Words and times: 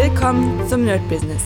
Willkommen 0.00 0.64
zum 0.68 0.84
Nerd 0.84 1.00
Business. 1.08 1.42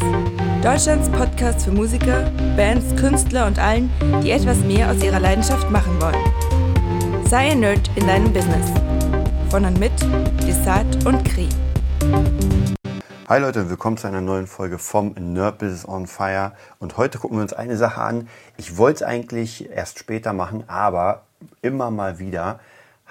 Deutschlands 0.63 1.09
Podcast 1.09 1.65
für 1.65 1.71
Musiker, 1.71 2.31
Bands, 2.55 2.95
Künstler 3.01 3.47
und 3.47 3.59
allen, 3.59 3.91
die 4.23 4.31
etwas 4.31 4.59
mehr 4.59 4.91
aus 4.91 5.03
ihrer 5.03 5.21
Leidenschaft 5.21 5.71
machen 5.71 5.99
wollen. 5.99 7.25
Sei 7.25 7.53
ein 7.53 7.61
Nerd 7.61 7.91
in 7.95 8.07
deinem 8.07 8.31
Business. 8.31 8.71
Von 9.49 9.65
und 9.65 9.81
mit 9.81 9.93
Desart 10.47 11.07
und 11.07 11.25
Kri. 11.25 11.49
Hi 13.27 13.41
Leute, 13.41 13.71
willkommen 13.71 13.97
zu 13.97 14.07
einer 14.07 14.21
neuen 14.21 14.47
Folge 14.47 14.77
vom 14.77 15.15
Nerd 15.19 15.57
Business 15.57 15.89
on 15.89 16.07
Fire. 16.07 16.53
Und 16.79 16.99
heute 16.99 17.19
gucken 17.19 17.39
wir 17.39 17.43
uns 17.43 17.55
eine 17.55 17.79
Sache 17.79 18.03
an. 18.03 18.29
Ich 18.59 18.77
wollte 18.77 18.97
es 18.97 19.03
eigentlich 19.03 19.71
erst 19.71 19.99
später 19.99 20.35
machen, 20.35 20.65
aber 20.67 21.23
immer 21.63 21.91
mal 21.91 22.19
wieder 22.19 22.61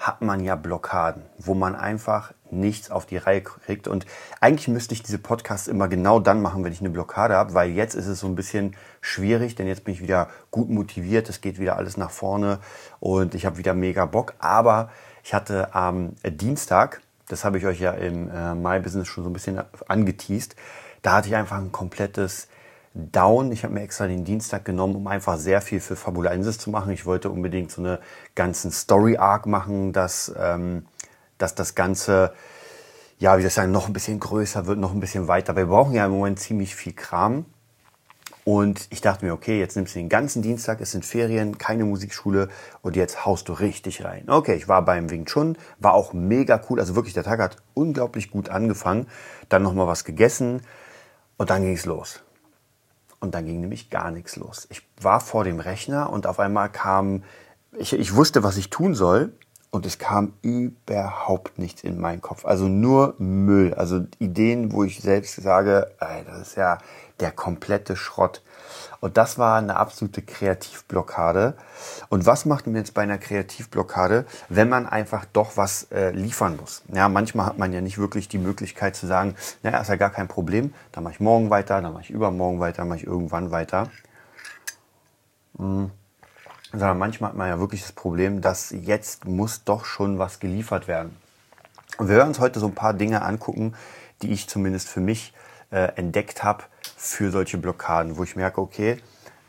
hat 0.02 0.20
man 0.20 0.40
ja 0.40 0.56
Blockaden, 0.56 1.22
wo 1.38 1.54
man 1.54 1.76
einfach 1.76 2.32
nichts 2.50 2.90
auf 2.90 3.06
die 3.06 3.18
Reihe 3.18 3.40
kriegt. 3.40 3.86
Und 3.86 4.04
eigentlich 4.40 4.66
müsste 4.66 4.94
ich 4.94 5.04
diese 5.04 5.18
Podcasts 5.18 5.68
immer 5.68 5.86
genau 5.86 6.18
dann 6.18 6.42
machen, 6.42 6.64
wenn 6.64 6.72
ich 6.72 6.80
eine 6.80 6.90
Blockade 6.90 7.36
habe, 7.36 7.54
weil 7.54 7.70
jetzt 7.70 7.94
ist 7.94 8.08
es 8.08 8.18
so 8.18 8.26
ein 8.26 8.34
bisschen 8.34 8.74
schwierig, 9.00 9.54
denn 9.54 9.68
jetzt 9.68 9.84
bin 9.84 9.94
ich 9.94 10.02
wieder 10.02 10.28
gut 10.50 10.68
motiviert, 10.68 11.28
es 11.28 11.40
geht 11.40 11.60
wieder 11.60 11.76
alles 11.76 11.96
nach 11.96 12.10
vorne 12.10 12.58
und 12.98 13.36
ich 13.36 13.46
habe 13.46 13.58
wieder 13.58 13.74
mega 13.74 14.04
Bock. 14.06 14.34
Aber 14.40 14.90
ich 15.22 15.34
hatte 15.34 15.72
am 15.72 16.16
Dienstag, 16.24 17.00
das 17.28 17.44
habe 17.44 17.58
ich 17.58 17.66
euch 17.66 17.78
ja 17.78 17.92
im 17.92 18.28
äh, 18.28 18.56
My 18.56 18.80
Business 18.80 19.06
schon 19.06 19.22
so 19.22 19.30
ein 19.30 19.34
bisschen 19.34 19.62
angeteased, 19.86 20.56
da 21.02 21.12
hatte 21.12 21.28
ich 21.28 21.36
einfach 21.36 21.58
ein 21.58 21.70
komplettes 21.70 22.48
down. 22.94 23.52
Ich 23.52 23.64
habe 23.64 23.74
mir 23.74 23.82
extra 23.82 24.06
den 24.06 24.24
Dienstag 24.24 24.64
genommen, 24.64 24.96
um 24.96 25.06
einfach 25.06 25.38
sehr 25.38 25.60
viel 25.60 25.80
für 25.80 25.96
Fabulensis 25.96 26.58
zu 26.58 26.70
machen. 26.70 26.92
Ich 26.92 27.06
wollte 27.06 27.30
unbedingt 27.30 27.70
so 27.70 27.80
eine 27.80 28.00
ganzen 28.34 28.70
Story 28.70 29.16
Arc 29.16 29.46
machen, 29.46 29.92
dass, 29.92 30.32
ähm, 30.38 30.86
dass 31.38 31.54
das 31.54 31.74
Ganze, 31.74 32.32
ja, 33.18 33.38
wie 33.38 33.42
das 33.42 33.54
sagen, 33.54 33.72
noch 33.72 33.86
ein 33.86 33.92
bisschen 33.92 34.20
größer 34.20 34.66
wird, 34.66 34.78
noch 34.78 34.92
ein 34.92 35.00
bisschen 35.00 35.28
weiter. 35.28 35.56
Wir 35.56 35.66
brauchen 35.66 35.94
ja 35.94 36.06
im 36.06 36.12
Moment 36.12 36.38
ziemlich 36.38 36.74
viel 36.74 36.92
Kram. 36.92 37.46
Und 38.44 38.88
ich 38.90 39.00
dachte 39.00 39.24
mir, 39.24 39.34
okay, 39.34 39.60
jetzt 39.60 39.76
nimmst 39.76 39.94
du 39.94 40.00
den 40.00 40.08
ganzen 40.08 40.42
Dienstag, 40.42 40.80
es 40.80 40.90
sind 40.90 41.04
Ferien, 41.04 41.58
keine 41.58 41.84
Musikschule 41.84 42.48
und 42.80 42.96
jetzt 42.96 43.24
haust 43.24 43.48
du 43.48 43.52
richtig 43.52 44.04
rein. 44.04 44.28
Okay, 44.28 44.54
ich 44.54 44.66
war 44.66 44.84
beim 44.84 45.10
Wing 45.10 45.26
Chun, 45.26 45.56
war 45.78 45.94
auch 45.94 46.12
mega 46.12 46.60
cool, 46.68 46.80
also 46.80 46.96
wirklich, 46.96 47.14
der 47.14 47.22
Tag 47.22 47.38
hat 47.38 47.58
unglaublich 47.74 48.32
gut 48.32 48.48
angefangen. 48.48 49.06
Dann 49.48 49.62
nochmal 49.62 49.86
was 49.86 50.02
gegessen 50.02 50.62
und 51.36 51.50
dann 51.50 51.62
ging 51.62 51.74
es 51.74 51.86
los. 51.86 52.20
Und 53.22 53.36
dann 53.36 53.46
ging 53.46 53.60
nämlich 53.60 53.88
gar 53.88 54.10
nichts 54.10 54.34
los. 54.34 54.66
Ich 54.68 54.82
war 55.00 55.20
vor 55.20 55.44
dem 55.44 55.60
Rechner 55.60 56.10
und 56.10 56.26
auf 56.26 56.40
einmal 56.40 56.68
kam, 56.68 57.22
ich, 57.78 57.92
ich 57.92 58.16
wusste, 58.16 58.42
was 58.42 58.56
ich 58.56 58.68
tun 58.68 58.96
soll. 58.96 59.32
Und 59.70 59.86
es 59.86 59.98
kam 59.98 60.34
überhaupt 60.42 61.56
nichts 61.58 61.84
in 61.84 62.00
meinen 62.00 62.20
Kopf. 62.20 62.44
Also 62.44 62.66
nur 62.66 63.14
Müll. 63.18 63.74
Also 63.74 64.04
Ideen, 64.18 64.72
wo 64.72 64.82
ich 64.82 65.00
selbst 65.00 65.36
sage, 65.36 65.92
ey, 66.00 66.24
das 66.26 66.48
ist 66.48 66.56
ja 66.56 66.78
der 67.22 67.30
komplette 67.30 67.96
Schrott. 67.96 68.42
Und 69.00 69.16
das 69.16 69.38
war 69.38 69.58
eine 69.58 69.76
absolute 69.76 70.22
Kreativblockade. 70.22 71.54
Und 72.08 72.26
was 72.26 72.44
macht 72.44 72.66
man 72.66 72.76
jetzt 72.76 72.94
bei 72.94 73.02
einer 73.02 73.18
Kreativblockade, 73.18 74.26
wenn 74.48 74.68
man 74.68 74.86
einfach 74.86 75.24
doch 75.24 75.56
was 75.56 75.90
äh, 75.90 76.10
liefern 76.10 76.56
muss? 76.56 76.82
Ja, 76.92 77.08
manchmal 77.08 77.46
hat 77.46 77.58
man 77.58 77.72
ja 77.72 77.80
nicht 77.80 77.98
wirklich 77.98 78.28
die 78.28 78.38
Möglichkeit 78.38 78.94
zu 78.96 79.06
sagen, 79.06 79.34
naja, 79.62 79.80
ist 79.80 79.88
ja 79.88 79.96
gar 79.96 80.10
kein 80.10 80.28
Problem, 80.28 80.74
dann 80.92 81.04
mache 81.04 81.14
ich 81.14 81.20
morgen 81.20 81.50
weiter, 81.50 81.80
dann 81.80 81.92
mache 81.92 82.02
ich 82.02 82.10
übermorgen 82.10 82.60
weiter, 82.60 82.84
mache 82.84 82.98
ich 82.98 83.06
irgendwann 83.06 83.50
weiter. 83.50 83.88
Mhm. 85.58 85.90
Sondern 86.72 86.98
manchmal 86.98 87.30
hat 87.30 87.36
man 87.36 87.48
ja 87.48 87.58
wirklich 87.60 87.82
das 87.82 87.92
Problem, 87.92 88.40
dass 88.40 88.70
jetzt 88.70 89.26
muss 89.26 89.64
doch 89.64 89.84
schon 89.84 90.18
was 90.18 90.40
geliefert 90.40 90.88
werden. 90.88 91.16
Und 91.98 92.08
wir 92.08 92.16
werden 92.16 92.28
uns 92.28 92.40
heute 92.40 92.58
so 92.58 92.66
ein 92.66 92.74
paar 92.74 92.94
Dinge 92.94 93.22
angucken, 93.22 93.74
die 94.22 94.32
ich 94.32 94.48
zumindest 94.48 94.88
für 94.88 95.00
mich 95.00 95.34
äh, 95.72 95.92
entdeckt 95.96 96.44
habe, 96.44 96.64
für 96.96 97.32
solche 97.32 97.58
Blockaden, 97.58 98.16
wo 98.16 98.22
ich 98.22 98.36
merke, 98.36 98.60
okay, 98.60 98.98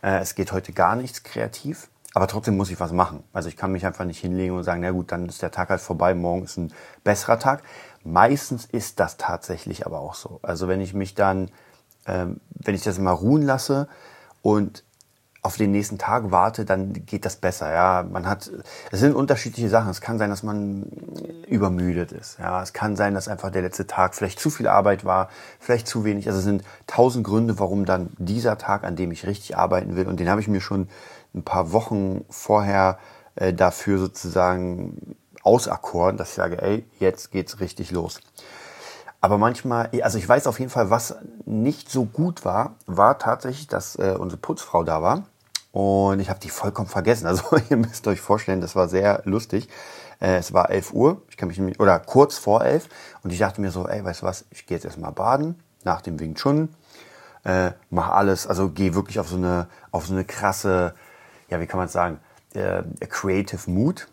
äh, 0.01 0.19
es 0.19 0.33
geht 0.33 0.51
heute 0.51 0.73
gar 0.73 0.95
nichts 0.95 1.21
kreativ, 1.21 1.89
aber 2.15 2.27
trotzdem 2.27 2.57
muss 2.57 2.71
ich 2.71 2.79
was 2.79 2.91
machen. 2.91 3.23
Also 3.31 3.49
ich 3.49 3.57
kann 3.57 3.71
mich 3.71 3.85
einfach 3.85 4.05
nicht 4.05 4.19
hinlegen 4.19 4.55
und 4.55 4.63
sagen, 4.63 4.81
na 4.81 4.91
gut, 4.91 5.11
dann 5.11 5.27
ist 5.27 5.41
der 5.41 5.51
Tag 5.51 5.69
halt 5.69 5.81
vorbei, 5.81 6.15
morgen 6.15 6.43
ist 6.43 6.57
ein 6.57 6.73
besserer 7.03 7.39
Tag. 7.39 7.63
Meistens 8.03 8.65
ist 8.65 8.99
das 8.99 9.17
tatsächlich 9.17 9.85
aber 9.85 9.99
auch 9.99 10.15
so. 10.15 10.39
Also 10.41 10.67
wenn 10.67 10.81
ich 10.81 10.93
mich 10.93 11.13
dann, 11.13 11.51
ähm, 12.05 12.39
wenn 12.49 12.75
ich 12.75 12.83
das 12.83 12.99
mal 12.99 13.11
ruhen 13.11 13.41
lasse 13.41 13.87
und 14.41 14.83
auf 15.43 15.57
den 15.57 15.71
nächsten 15.71 15.97
Tag 15.97 16.31
warte, 16.31 16.63
dann 16.63 16.93
geht 17.05 17.25
das 17.25 17.35
besser. 17.35 17.71
Ja, 17.71 18.05
man 18.09 18.25
hat, 18.25 18.49
es 18.91 18.99
sind 19.01 19.13
unterschiedliche 19.13 19.67
Sachen. 19.67 19.89
Es 19.89 19.99
kann 19.99 20.17
sein, 20.17 20.29
dass 20.29 20.41
man 20.41 20.83
übermüdet 21.47 22.13
ist. 22.13 22.39
Ja, 22.39 22.63
es 22.63 22.71
kann 22.71 22.95
sein, 22.95 23.13
dass 23.13 23.27
einfach 23.27 23.51
der 23.51 23.61
letzte 23.61 23.85
Tag 23.85 24.15
vielleicht 24.15 24.39
zu 24.39 24.49
viel 24.49 24.69
Arbeit 24.69 25.03
war, 25.03 25.27
vielleicht 25.59 25.85
zu 25.85 26.05
wenig. 26.05 26.27
Also 26.27 26.39
es 26.39 26.45
sind 26.45 26.63
tausend 26.87 27.25
Gründe, 27.25 27.59
warum 27.59 27.83
dann 27.83 28.11
dieser 28.17 28.57
Tag, 28.57 28.85
an 28.85 28.95
dem 28.95 29.11
ich 29.11 29.27
richtig 29.27 29.57
arbeiten 29.57 29.97
will, 29.97 30.07
und 30.07 30.21
den 30.21 30.29
habe 30.29 30.39
ich 30.39 30.47
mir 30.47 30.61
schon 30.61 30.87
ein 31.35 31.43
paar 31.43 31.73
Wochen 31.73 32.23
vorher 32.29 32.97
äh, 33.35 33.53
dafür 33.53 33.99
sozusagen 33.99 35.17
auserkoren, 35.43 36.15
dass 36.15 36.29
ich 36.29 36.35
sage, 36.35 36.61
ey, 36.61 36.85
jetzt 36.99 37.31
geht's 37.31 37.59
richtig 37.59 37.91
los. 37.91 38.21
Aber 39.19 39.37
manchmal, 39.37 39.89
also 40.03 40.17
ich 40.17 40.27
weiß 40.27 40.47
auf 40.47 40.59
jeden 40.59 40.71
Fall, 40.71 40.89
was 40.89 41.17
nicht 41.45 41.89
so 41.89 42.05
gut 42.05 42.45
war, 42.45 42.75
war 42.85 43.19
tatsächlich, 43.19 43.67
dass 43.67 43.97
äh, 43.97 44.15
unsere 44.17 44.39
Putzfrau 44.39 44.83
da 44.83 45.01
war 45.01 45.23
und 45.73 46.19
ich 46.19 46.29
habe 46.29 46.39
die 46.39 46.49
vollkommen 46.49 46.87
vergessen. 46.87 47.25
Also 47.25 47.43
ihr 47.69 47.77
müsst 47.77 48.07
euch 48.07 48.21
vorstellen, 48.21 48.61
das 48.61 48.75
war 48.75 48.87
sehr 48.87 49.23
lustig. 49.25 49.67
Äh, 50.21 50.37
es 50.37 50.53
war 50.53 50.69
11 50.69 50.93
Uhr, 50.93 51.23
ich 51.29 51.35
kann 51.35 51.47
mich 51.47 51.57
nicht, 51.57 51.79
oder 51.79 51.99
kurz 51.99 52.37
vor 52.37 52.63
11. 52.63 52.87
Und 53.23 53.33
ich 53.33 53.39
dachte 53.39 53.59
mir 53.59 53.71
so, 53.71 53.87
ey, 53.87 54.05
weißt 54.05 54.21
du 54.21 54.25
was, 54.27 54.45
ich 54.51 54.67
gehe 54.67 54.77
jetzt 54.77 54.85
erstmal 54.85 55.11
baden, 55.11 55.61
nach 55.83 56.01
dem 56.01 56.19
Wing 56.19 56.35
Chun. 56.35 56.69
Äh, 57.43 57.71
mach 57.89 58.09
alles, 58.09 58.45
also 58.45 58.69
gehe 58.69 58.93
wirklich 58.93 59.19
auf 59.19 59.27
so 59.27 59.35
eine, 59.35 59.67
auf 59.89 60.05
so 60.05 60.13
eine 60.13 60.25
krasse, 60.25 60.93
ja, 61.49 61.59
wie 61.59 61.65
kann 61.65 61.79
man 61.79 61.87
sagen, 61.87 62.19
äh, 62.53 62.83
creative 63.09 63.67
Mood. 63.69 64.07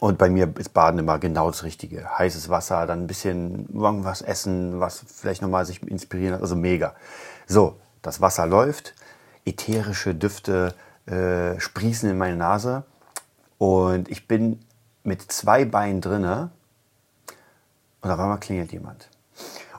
Und 0.00 0.18
bei 0.18 0.28
mir 0.28 0.52
ist 0.58 0.74
Baden 0.74 0.98
immer 0.98 1.20
genau 1.20 1.52
das 1.52 1.62
Richtige. 1.62 2.18
Heißes 2.18 2.48
Wasser, 2.48 2.84
dann 2.86 3.04
ein 3.04 3.06
bisschen 3.06 3.68
irgendwas 3.72 4.22
essen, 4.22 4.80
was 4.80 5.04
vielleicht 5.06 5.40
nochmal 5.40 5.64
sich 5.66 5.84
inspirieren 5.84 6.34
hat. 6.34 6.42
Also 6.42 6.56
mega. 6.56 6.96
So, 7.46 7.76
das 8.02 8.20
Wasser 8.20 8.46
läuft 8.46 8.94
ätherische 9.44 10.14
Düfte 10.14 10.74
äh, 11.06 11.58
sprießen 11.58 12.10
in 12.10 12.18
meine 12.18 12.36
Nase. 12.36 12.84
Und 13.58 14.08
ich 14.08 14.28
bin 14.28 14.60
mit 15.02 15.32
zwei 15.32 15.64
Beinen 15.64 16.00
drinne 16.00 16.50
und 18.00 18.10
auf 18.10 18.18
einmal 18.18 18.38
klingelt 18.38 18.72
jemand. 18.72 19.08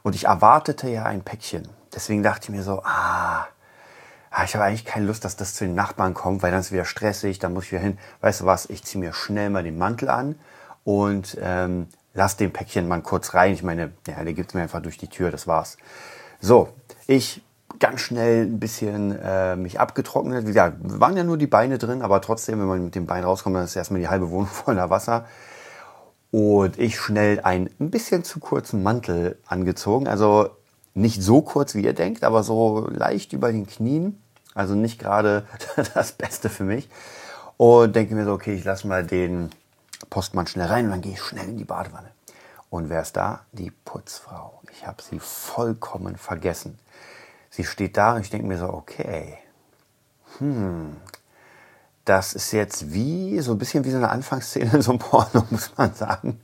Und 0.03 0.15
ich 0.15 0.25
erwartete 0.25 0.89
ja 0.89 1.03
ein 1.03 1.21
Päckchen. 1.21 1.67
Deswegen 1.93 2.23
dachte 2.23 2.45
ich 2.45 2.49
mir 2.49 2.63
so, 2.63 2.81
ah, 2.83 3.47
ah 4.31 4.43
ich 4.43 4.55
habe 4.55 4.65
eigentlich 4.65 4.85
keine 4.85 5.05
Lust, 5.05 5.25
dass 5.25 5.35
das 5.35 5.55
zu 5.55 5.65
den 5.65 5.75
Nachbarn 5.75 6.13
kommt, 6.13 6.41
weil 6.41 6.51
dann 6.51 6.61
ist 6.61 6.71
wieder 6.71 6.85
stressig, 6.85 7.39
dann 7.39 7.53
muss 7.53 7.65
ich 7.65 7.71
wieder 7.71 7.81
hin. 7.81 7.97
Weißt 8.21 8.41
du 8.41 8.45
was, 8.45 8.67
ich 8.67 8.83
ziehe 8.83 9.03
mir 9.03 9.13
schnell 9.13 9.49
mal 9.49 9.63
den 9.63 9.77
Mantel 9.77 10.09
an 10.09 10.35
und 10.83 11.37
ähm, 11.41 11.87
lass 12.13 12.37
den 12.37 12.51
Päckchen 12.51 12.87
mal 12.87 13.01
kurz 13.01 13.33
rein. 13.33 13.53
Ich 13.53 13.63
meine, 13.63 13.91
ja, 14.07 14.23
der 14.23 14.33
gibt 14.33 14.49
es 14.49 14.53
mir 14.53 14.61
einfach 14.61 14.81
durch 14.81 14.97
die 14.97 15.07
Tür, 15.07 15.31
das 15.31 15.47
war's. 15.47 15.77
So, 16.41 16.69
ich 17.07 17.41
ganz 17.79 18.01
schnell 18.01 18.45
ein 18.45 18.59
bisschen 18.59 19.17
äh, 19.19 19.55
mich 19.55 19.79
abgetrocknet. 19.79 20.43
Wie 20.43 20.49
gesagt, 20.49 20.77
waren 20.81 21.17
ja 21.17 21.23
nur 21.23 21.37
die 21.37 21.47
Beine 21.47 21.77
drin, 21.77 22.01
aber 22.01 22.21
trotzdem, 22.21 22.59
wenn 22.59 22.67
man 22.67 22.83
mit 22.83 22.95
dem 22.95 23.05
Bein 23.05 23.23
rauskommt, 23.23 23.55
dann 23.55 23.63
ist 23.63 23.75
erstmal 23.75 23.99
die 23.99 24.09
halbe 24.09 24.29
Wohnung 24.29 24.47
voller 24.51 24.89
Wasser. 24.89 25.25
Und 26.31 26.77
ich 26.77 26.99
schnell 26.99 27.39
einen 27.39 27.69
ein 27.79 27.89
bisschen 27.89 28.23
zu 28.23 28.39
kurzen 28.39 28.83
Mantel 28.83 29.37
angezogen. 29.47 30.07
Also 30.07 30.49
nicht 30.93 31.23
so 31.23 31.41
kurz, 31.41 31.75
wie 31.75 31.81
ihr 31.81 31.93
denkt, 31.93 32.23
aber 32.23 32.43
so 32.43 32.87
leicht 32.89 33.33
über 33.33 33.51
den 33.51 33.65
Knien. 33.65 34.21
Also 34.53 34.75
nicht 34.75 34.99
gerade 34.99 35.45
das 35.93 36.11
Beste 36.11 36.49
für 36.49 36.63
mich. 36.63 36.89
Und 37.57 37.95
denke 37.95 38.15
mir 38.15 38.25
so, 38.25 38.33
okay, 38.33 38.53
ich 38.53 38.63
lasse 38.63 38.87
mal 38.87 39.05
den 39.05 39.49
Postmann 40.09 40.47
schnell 40.47 40.67
rein 40.67 40.85
und 40.85 40.91
dann 40.91 41.01
gehe 41.01 41.13
ich 41.13 41.21
schnell 41.21 41.49
in 41.49 41.57
die 41.57 41.65
Badewanne. 41.65 42.11
Und 42.69 42.89
wer 42.89 43.01
ist 43.01 43.17
da? 43.17 43.41
Die 43.51 43.71
Putzfrau. 43.71 44.61
Ich 44.71 44.85
habe 44.85 45.01
sie 45.01 45.19
vollkommen 45.19 46.15
vergessen. 46.15 46.77
Sie 47.49 47.63
steht 47.63 47.97
da 47.97 48.15
und 48.15 48.21
ich 48.21 48.29
denke 48.29 48.47
mir 48.47 48.57
so, 48.57 48.71
okay, 48.71 49.37
hm, 50.37 50.97
das 52.05 52.33
ist 52.33 52.51
jetzt 52.51 52.93
wie, 52.93 53.39
so 53.39 53.51
ein 53.51 53.57
bisschen 53.57 53.83
wie 53.85 53.91
so 53.91 53.97
eine 53.97 54.09
Anfangsszene 54.09 54.71
in 54.73 54.81
so 54.81 54.91
einem 54.91 54.99
Porno, 54.99 55.45
muss 55.49 55.71
man 55.77 55.93
sagen. 55.93 56.39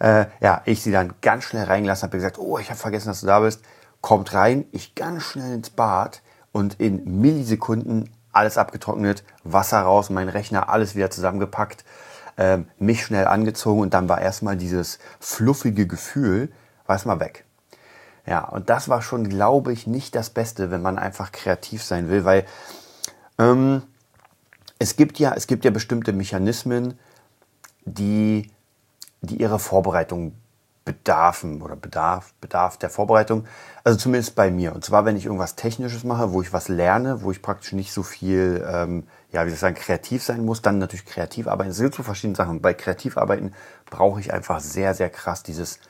Äh, 0.00 0.26
ja, 0.40 0.62
ich 0.64 0.82
sie 0.82 0.92
dann 0.92 1.14
ganz 1.22 1.44
schnell 1.44 1.64
reingelassen, 1.64 2.08
habe 2.08 2.18
gesagt, 2.18 2.38
oh, 2.38 2.58
ich 2.58 2.70
habe 2.70 2.78
vergessen, 2.78 3.08
dass 3.08 3.20
du 3.20 3.26
da 3.26 3.40
bist. 3.40 3.62
Kommt 4.00 4.34
rein, 4.34 4.66
ich 4.72 4.94
ganz 4.94 5.22
schnell 5.22 5.54
ins 5.54 5.70
Bad 5.70 6.22
und 6.52 6.80
in 6.80 7.20
Millisekunden 7.20 8.10
alles 8.32 8.58
abgetrocknet, 8.58 9.24
Wasser 9.44 9.80
raus, 9.80 10.10
mein 10.10 10.28
Rechner, 10.28 10.68
alles 10.68 10.94
wieder 10.94 11.10
zusammengepackt, 11.10 11.84
äh, 12.36 12.58
mich 12.78 13.04
schnell 13.04 13.26
angezogen 13.26 13.80
und 13.80 13.94
dann 13.94 14.08
war 14.08 14.20
erstmal 14.20 14.56
dieses 14.56 14.98
fluffige 15.20 15.86
Gefühl, 15.86 16.52
war 16.86 16.96
erstmal 16.96 17.20
weg. 17.20 17.44
Ja, 18.26 18.44
und 18.44 18.70
das 18.70 18.88
war 18.88 19.02
schon, 19.02 19.28
glaube 19.28 19.72
ich, 19.72 19.86
nicht 19.86 20.14
das 20.14 20.30
Beste, 20.30 20.70
wenn 20.70 20.82
man 20.82 20.98
einfach 20.98 21.30
kreativ 21.30 21.84
sein 21.84 22.08
will, 22.08 22.24
weil 22.24 22.44
ähm, 23.38 23.82
es 24.78 24.96
gibt 24.96 25.18
ja, 25.18 25.32
es 25.34 25.46
gibt 25.46 25.64
ja 25.64 25.70
bestimmte 25.70 26.12
Mechanismen, 26.12 26.98
die, 27.84 28.50
die 29.20 29.40
ihre 29.40 29.58
Vorbereitung 29.58 30.34
Bedarfen 30.84 31.62
oder 31.62 31.74
Bedarf, 31.74 32.32
Bedarf 32.40 32.78
der 32.78 32.90
Vorbereitung. 32.90 33.44
Also 33.82 33.98
zumindest 33.98 34.36
bei 34.36 34.52
mir. 34.52 34.72
Und 34.72 34.84
zwar, 34.84 35.04
wenn 35.04 35.16
ich 35.16 35.26
irgendwas 35.26 35.56
Technisches 35.56 36.04
mache, 36.04 36.32
wo 36.32 36.42
ich 36.42 36.52
was 36.52 36.68
lerne, 36.68 37.22
wo 37.22 37.32
ich 37.32 37.42
praktisch 37.42 37.72
nicht 37.72 37.92
so 37.92 38.04
viel, 38.04 38.64
ähm, 38.66 39.04
ja, 39.32 39.44
wie 39.44 39.50
soll 39.50 39.54
ich 39.54 39.60
sagen, 39.60 39.74
kreativ 39.74 40.22
sein 40.22 40.44
muss, 40.44 40.62
dann 40.62 40.78
natürlich 40.78 41.04
kreativ 41.04 41.48
arbeiten. 41.48 41.70
Es 41.70 41.76
sind 41.76 41.92
so 41.92 42.04
verschiedene 42.04 42.36
Sachen. 42.36 42.62
Bei 42.62 42.72
Kreativarbeiten 42.72 43.52
brauche 43.90 44.20
ich 44.20 44.32
einfach 44.32 44.60
sehr, 44.60 44.94
sehr 44.94 45.10
krass 45.10 45.42
dieses, 45.42 45.80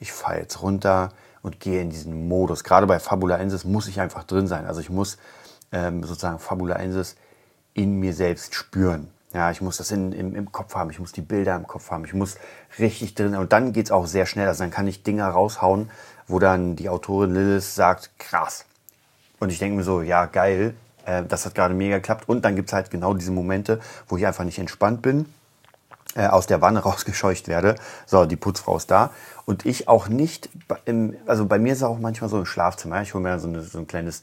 ich 0.00 0.12
fahre 0.12 0.40
jetzt 0.40 0.62
runter 0.62 1.12
und 1.42 1.60
gehe 1.60 1.80
in 1.80 1.90
diesen 1.90 2.28
Modus. 2.28 2.64
Gerade 2.64 2.86
bei 2.86 2.98
Fabula 2.98 3.38
Ensis 3.38 3.64
muss 3.64 3.88
ich 3.88 4.00
einfach 4.00 4.24
drin 4.24 4.46
sein. 4.46 4.66
Also 4.66 4.80
ich 4.80 4.90
muss 4.90 5.18
ähm, 5.72 6.02
sozusagen 6.04 6.38
Fabula 6.38 6.76
Ensis 6.76 7.16
in 7.74 7.98
mir 8.00 8.14
selbst 8.14 8.54
spüren. 8.54 9.08
Ja, 9.32 9.50
ich 9.50 9.60
muss 9.60 9.76
das 9.76 9.92
in, 9.92 10.12
im, 10.12 10.34
im 10.34 10.50
Kopf 10.50 10.74
haben, 10.74 10.90
ich 10.90 10.98
muss 10.98 11.12
die 11.12 11.20
Bilder 11.20 11.54
im 11.54 11.66
Kopf 11.66 11.90
haben, 11.92 12.04
ich 12.04 12.14
muss 12.14 12.36
richtig 12.80 13.14
drin. 13.14 13.36
Und 13.36 13.52
dann 13.52 13.72
geht's 13.72 13.92
auch 13.92 14.06
sehr 14.06 14.26
schnell. 14.26 14.48
Also 14.48 14.64
dann 14.64 14.72
kann 14.72 14.88
ich 14.88 15.04
Dinger 15.04 15.28
raushauen, 15.28 15.90
wo 16.26 16.40
dann 16.40 16.74
die 16.74 16.88
Autorin 16.88 17.32
Lilith 17.32 17.62
sagt, 17.62 18.10
krass. 18.18 18.64
Und 19.38 19.50
ich 19.50 19.58
denke 19.58 19.76
mir 19.76 19.84
so, 19.84 20.02
ja, 20.02 20.26
geil, 20.26 20.74
äh, 21.06 21.22
das 21.24 21.46
hat 21.46 21.54
gerade 21.54 21.74
mega 21.74 21.96
geklappt. 21.96 22.28
Und 22.28 22.44
dann 22.44 22.56
gibt's 22.56 22.72
halt 22.72 22.90
genau 22.90 23.14
diese 23.14 23.30
Momente, 23.30 23.80
wo 24.08 24.16
ich 24.16 24.26
einfach 24.26 24.44
nicht 24.44 24.58
entspannt 24.58 25.00
bin, 25.00 25.26
äh, 26.14 26.26
aus 26.26 26.46
der 26.46 26.60
Wanne 26.60 26.80
rausgescheucht 26.84 27.48
werde. 27.48 27.76
So, 28.06 28.26
die 28.26 28.36
Putzfrau 28.36 28.76
ist 28.76 28.90
da. 28.90 29.10
Und 29.46 29.66
ich 29.66 29.88
auch 29.88 30.08
nicht, 30.08 30.48
im, 30.84 31.16
also 31.26 31.46
bei 31.46 31.58
mir 31.58 31.72
ist 31.72 31.78
es 31.78 31.84
auch 31.84 31.98
manchmal 31.98 32.30
so 32.30 32.38
im 32.38 32.46
Schlafzimmer. 32.46 33.02
Ich 33.02 33.14
hole 33.14 33.22
mir 33.22 33.38
so, 33.38 33.48
eine, 33.48 33.62
so 33.62 33.78
ein 33.78 33.86
kleines 33.86 34.22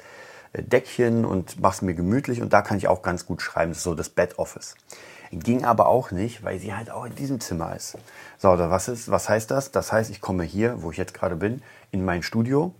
Deckchen 0.53 1.25
und 1.25 1.59
mache 1.59 1.75
es 1.75 1.81
mir 1.81 1.93
gemütlich 1.93 2.41
und 2.41 2.53
da 2.53 2.61
kann 2.61 2.77
ich 2.77 2.87
auch 2.87 3.01
ganz 3.01 3.25
gut 3.25 3.41
schreiben. 3.41 3.71
Das 3.71 3.79
ist 3.79 3.83
so 3.83 3.95
das 3.95 4.09
Bed 4.09 4.39
Office. 4.39 4.75
Ging 5.31 5.65
aber 5.65 5.87
auch 5.87 6.11
nicht, 6.11 6.43
weil 6.43 6.57
sie 6.59 6.73
halt 6.73 6.89
auch 6.89 7.05
in 7.05 7.15
diesem 7.15 7.41
Zimmer 7.41 7.75
ist. 7.75 7.97
So, 8.37 8.57
was 8.57 8.87
ist, 8.87 9.11
was 9.11 9.27
heißt 9.27 9.51
das? 9.51 9.71
Das 9.71 9.91
heißt, 9.91 10.09
ich 10.09 10.21
komme 10.21 10.43
hier, 10.43 10.81
wo 10.81 10.91
ich 10.91 10.97
jetzt 10.97 11.13
gerade 11.13 11.35
bin, 11.35 11.61
in 11.91 12.05
mein 12.05 12.23
Studio 12.23 12.73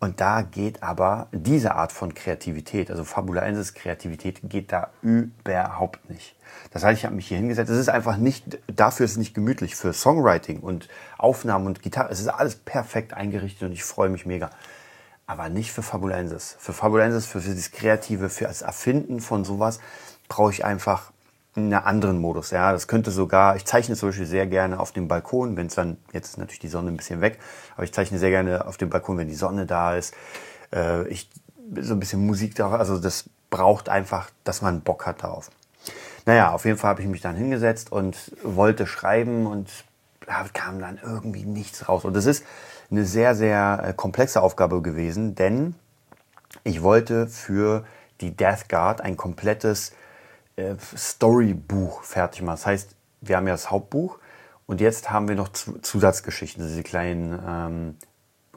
und 0.00 0.20
da 0.20 0.42
geht 0.42 0.82
aber 0.82 1.28
diese 1.30 1.74
Art 1.74 1.92
von 1.92 2.14
Kreativität, 2.14 2.90
also 2.90 3.04
Fabulaensis 3.04 3.74
Kreativität, 3.74 4.40
geht 4.42 4.72
da 4.72 4.90
überhaupt 5.02 6.10
nicht. 6.10 6.34
Das 6.72 6.82
heißt, 6.82 6.98
ich 6.98 7.04
habe 7.04 7.14
mich 7.14 7.28
hier 7.28 7.36
hingesetzt. 7.36 7.70
Es 7.70 7.78
ist 7.78 7.90
einfach 7.90 8.16
nicht, 8.16 8.58
dafür 8.66 9.04
ist 9.04 9.12
es 9.12 9.18
nicht 9.18 9.34
gemütlich. 9.34 9.76
Für 9.76 9.92
Songwriting 9.92 10.60
und 10.60 10.88
Aufnahmen 11.18 11.66
und 11.66 11.82
Gitarre, 11.82 12.10
es 12.10 12.18
ist 12.18 12.28
alles 12.28 12.56
perfekt 12.56 13.14
eingerichtet 13.14 13.68
und 13.68 13.72
ich 13.72 13.84
freue 13.84 14.08
mich 14.08 14.26
mega 14.26 14.50
aber 15.30 15.48
nicht 15.48 15.70
für 15.70 15.82
Fabulensis. 15.82 16.56
Für 16.58 16.72
Fabulensis, 16.72 17.24
für, 17.24 17.40
für 17.40 17.54
das 17.54 17.70
Kreative, 17.70 18.30
für 18.30 18.46
das 18.46 18.62
Erfinden 18.62 19.20
von 19.20 19.44
sowas 19.44 19.78
brauche 20.28 20.50
ich 20.50 20.64
einfach 20.64 21.12
einen 21.56 21.72
anderen 21.74 22.18
Modus. 22.18 22.50
Ja, 22.50 22.72
das 22.72 22.86
könnte 22.86 23.10
sogar, 23.10 23.56
ich 23.56 23.64
zeichne 23.64 23.96
zum 23.96 24.10
Beispiel 24.10 24.26
sehr 24.26 24.46
gerne 24.46 24.78
auf 24.78 24.92
dem 24.92 25.08
Balkon, 25.08 25.56
wenn 25.56 25.66
es 25.66 25.74
dann, 25.74 25.96
jetzt 26.12 26.30
ist 26.30 26.38
natürlich 26.38 26.60
die 26.60 26.68
Sonne 26.68 26.90
ein 26.90 26.96
bisschen 26.96 27.20
weg, 27.20 27.38
aber 27.74 27.84
ich 27.84 27.92
zeichne 27.92 28.18
sehr 28.18 28.30
gerne 28.30 28.66
auf 28.66 28.76
dem 28.76 28.90
Balkon, 28.90 29.18
wenn 29.18 29.28
die 29.28 29.34
Sonne 29.34 29.66
da 29.66 29.96
ist. 29.96 30.14
Äh, 30.72 31.08
ich, 31.08 31.28
so 31.80 31.94
ein 31.94 32.00
bisschen 32.00 32.24
Musik 32.24 32.54
da, 32.54 32.70
also 32.70 32.98
das 32.98 33.28
braucht 33.50 33.88
einfach, 33.88 34.30
dass 34.44 34.62
man 34.62 34.80
Bock 34.82 35.06
hat 35.06 35.22
darauf. 35.22 35.50
Naja, 36.26 36.52
auf 36.52 36.64
jeden 36.64 36.78
Fall 36.78 36.90
habe 36.90 37.02
ich 37.02 37.08
mich 37.08 37.20
dann 37.20 37.36
hingesetzt 37.36 37.90
und 37.90 38.32
wollte 38.44 38.86
schreiben 38.86 39.46
und 39.46 39.84
da 40.26 40.44
kam 40.52 40.78
dann 40.78 41.00
irgendwie 41.02 41.44
nichts 41.44 41.88
raus. 41.88 42.04
Und 42.04 42.14
das 42.14 42.26
ist, 42.26 42.44
eine 42.90 43.04
sehr, 43.04 43.34
sehr 43.34 43.82
äh, 43.84 43.92
komplexe 43.92 44.42
Aufgabe 44.42 44.82
gewesen, 44.82 45.34
denn 45.34 45.74
ich 46.64 46.82
wollte 46.82 47.28
für 47.28 47.84
die 48.20 48.36
Death 48.36 48.68
Guard 48.68 49.00
ein 49.00 49.16
komplettes 49.16 49.92
äh, 50.60 50.76
Storybuch 50.96 52.02
fertig 52.02 52.42
machen. 52.42 52.56
Das 52.56 52.66
heißt, 52.66 52.96
wir 53.20 53.36
haben 53.36 53.46
ja 53.46 53.54
das 53.54 53.70
Hauptbuch 53.70 54.18
und 54.66 54.80
jetzt 54.80 55.10
haben 55.10 55.28
wir 55.28 55.34
noch 55.34 55.48
Zusatzgeschichten, 55.48 56.66
diese 56.66 56.82
kleinen 56.82 57.38
ähm, 57.46 57.96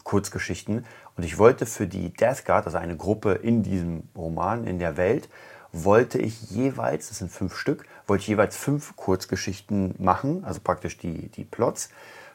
Kurzgeschichten. 0.04 0.86
Und 1.16 1.24
ich 1.24 1.38
wollte 1.38 1.66
für 1.66 1.88
die 1.88 2.12
Death 2.12 2.46
Guard, 2.46 2.66
also 2.66 2.78
eine 2.78 2.98
Gruppe 2.98 3.34
in 3.34 3.64
diesem 3.64 4.04
Roman, 4.16 4.66
in 4.66 4.80
der 4.80 4.98
Welt, 4.98 5.30
wollte 5.72 6.20
ich 6.20 6.52
jeweils, 6.52 7.10
das 7.10 7.18
sind 7.18 7.32
fünf 7.32 7.58
Stück, 7.58 7.86
wollte 8.06 8.22
ich 8.22 8.28
jeweils 8.28 8.56
fünf 8.56 8.96
Kurzgeschichten 8.96 9.96
machen, 9.98 10.44
also 10.46 10.60
praktisch 10.64 10.98
die, 10.98 11.30
die 11.30 11.44
Plots 11.44 11.90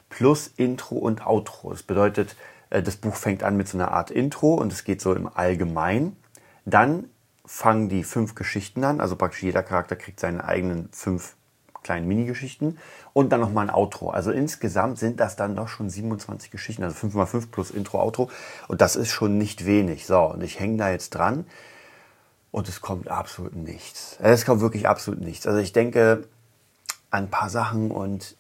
plus 0.09 0.49
Intro 0.57 0.97
und 0.97 1.27
Outro. 1.27 1.71
Das 1.71 1.83
bedeutet, 1.83 2.37
äh, 2.71 2.83
das 2.83 2.97
Buch 2.97 3.15
fängt 3.15 3.43
an 3.43 3.57
mit 3.57 3.69
so 3.69 3.79
einer 3.79 3.93
Art 3.93 4.11
Intro 4.11 4.55
und 4.55 4.73
es 4.73 4.85
geht 4.85 5.01
so 5.01 5.15
im 5.15 5.29
Allgemeinen. 5.33 6.17
Dann 6.65 7.05
fangen 7.49 7.89
die 7.89 8.05
fünf 8.05 8.35
Geschichten 8.35 8.85
an, 8.85 9.01
also 9.01 9.17
praktisch 9.17 9.43
jeder 9.43 9.63
Charakter 9.63 9.97
kriegt 9.97 10.21
seine 10.21 10.45
eigenen 10.45 10.91
fünf 10.93 11.35
kleinen 11.83 12.07
Minigeschichten 12.07 12.79
und 13.15 13.31
dann 13.31 13.41
nochmal 13.41 13.69
ein 13.69 13.75
Outro. 13.75 14.11
Also 14.11 14.31
insgesamt 14.31 14.99
sind 14.99 15.19
das 15.19 15.35
dann 15.35 15.57
doch 15.57 15.69
schon 15.69 15.89
27 15.89 16.51
Geschichten, 16.51 16.83
also 16.83 16.95
5 16.95 17.15
mal 17.15 17.25
5 17.25 17.51
plus 17.51 17.71
Intro, 17.71 18.03
Outro 18.03 18.31
und 18.69 18.83
das 18.83 18.97
ist 18.97 19.11
schon 19.11 19.39
nicht 19.39 19.65
wenig. 19.65 20.05
So, 20.07 20.21
und 20.21 20.43
ich 20.43 20.61
hänge 20.61 20.77
da 20.77 20.91
jetzt 20.91 21.15
dran 21.15 21.47
und 22.51 22.69
es 22.69 22.83
kommt 22.83 23.09
absolut 23.09 23.57
nichts. 23.57 24.19
Es 24.21 24.45
kommt 24.45 24.61
wirklich 24.61 24.87
absolut 24.87 25.21
nichts. 25.21 25.47
Also 25.47 25.59
ich 25.59 25.73
denke 25.73 26.29
an 27.11 27.25
ein 27.25 27.31
paar 27.31 27.49
Sachen 27.49 27.91
und 27.91 28.37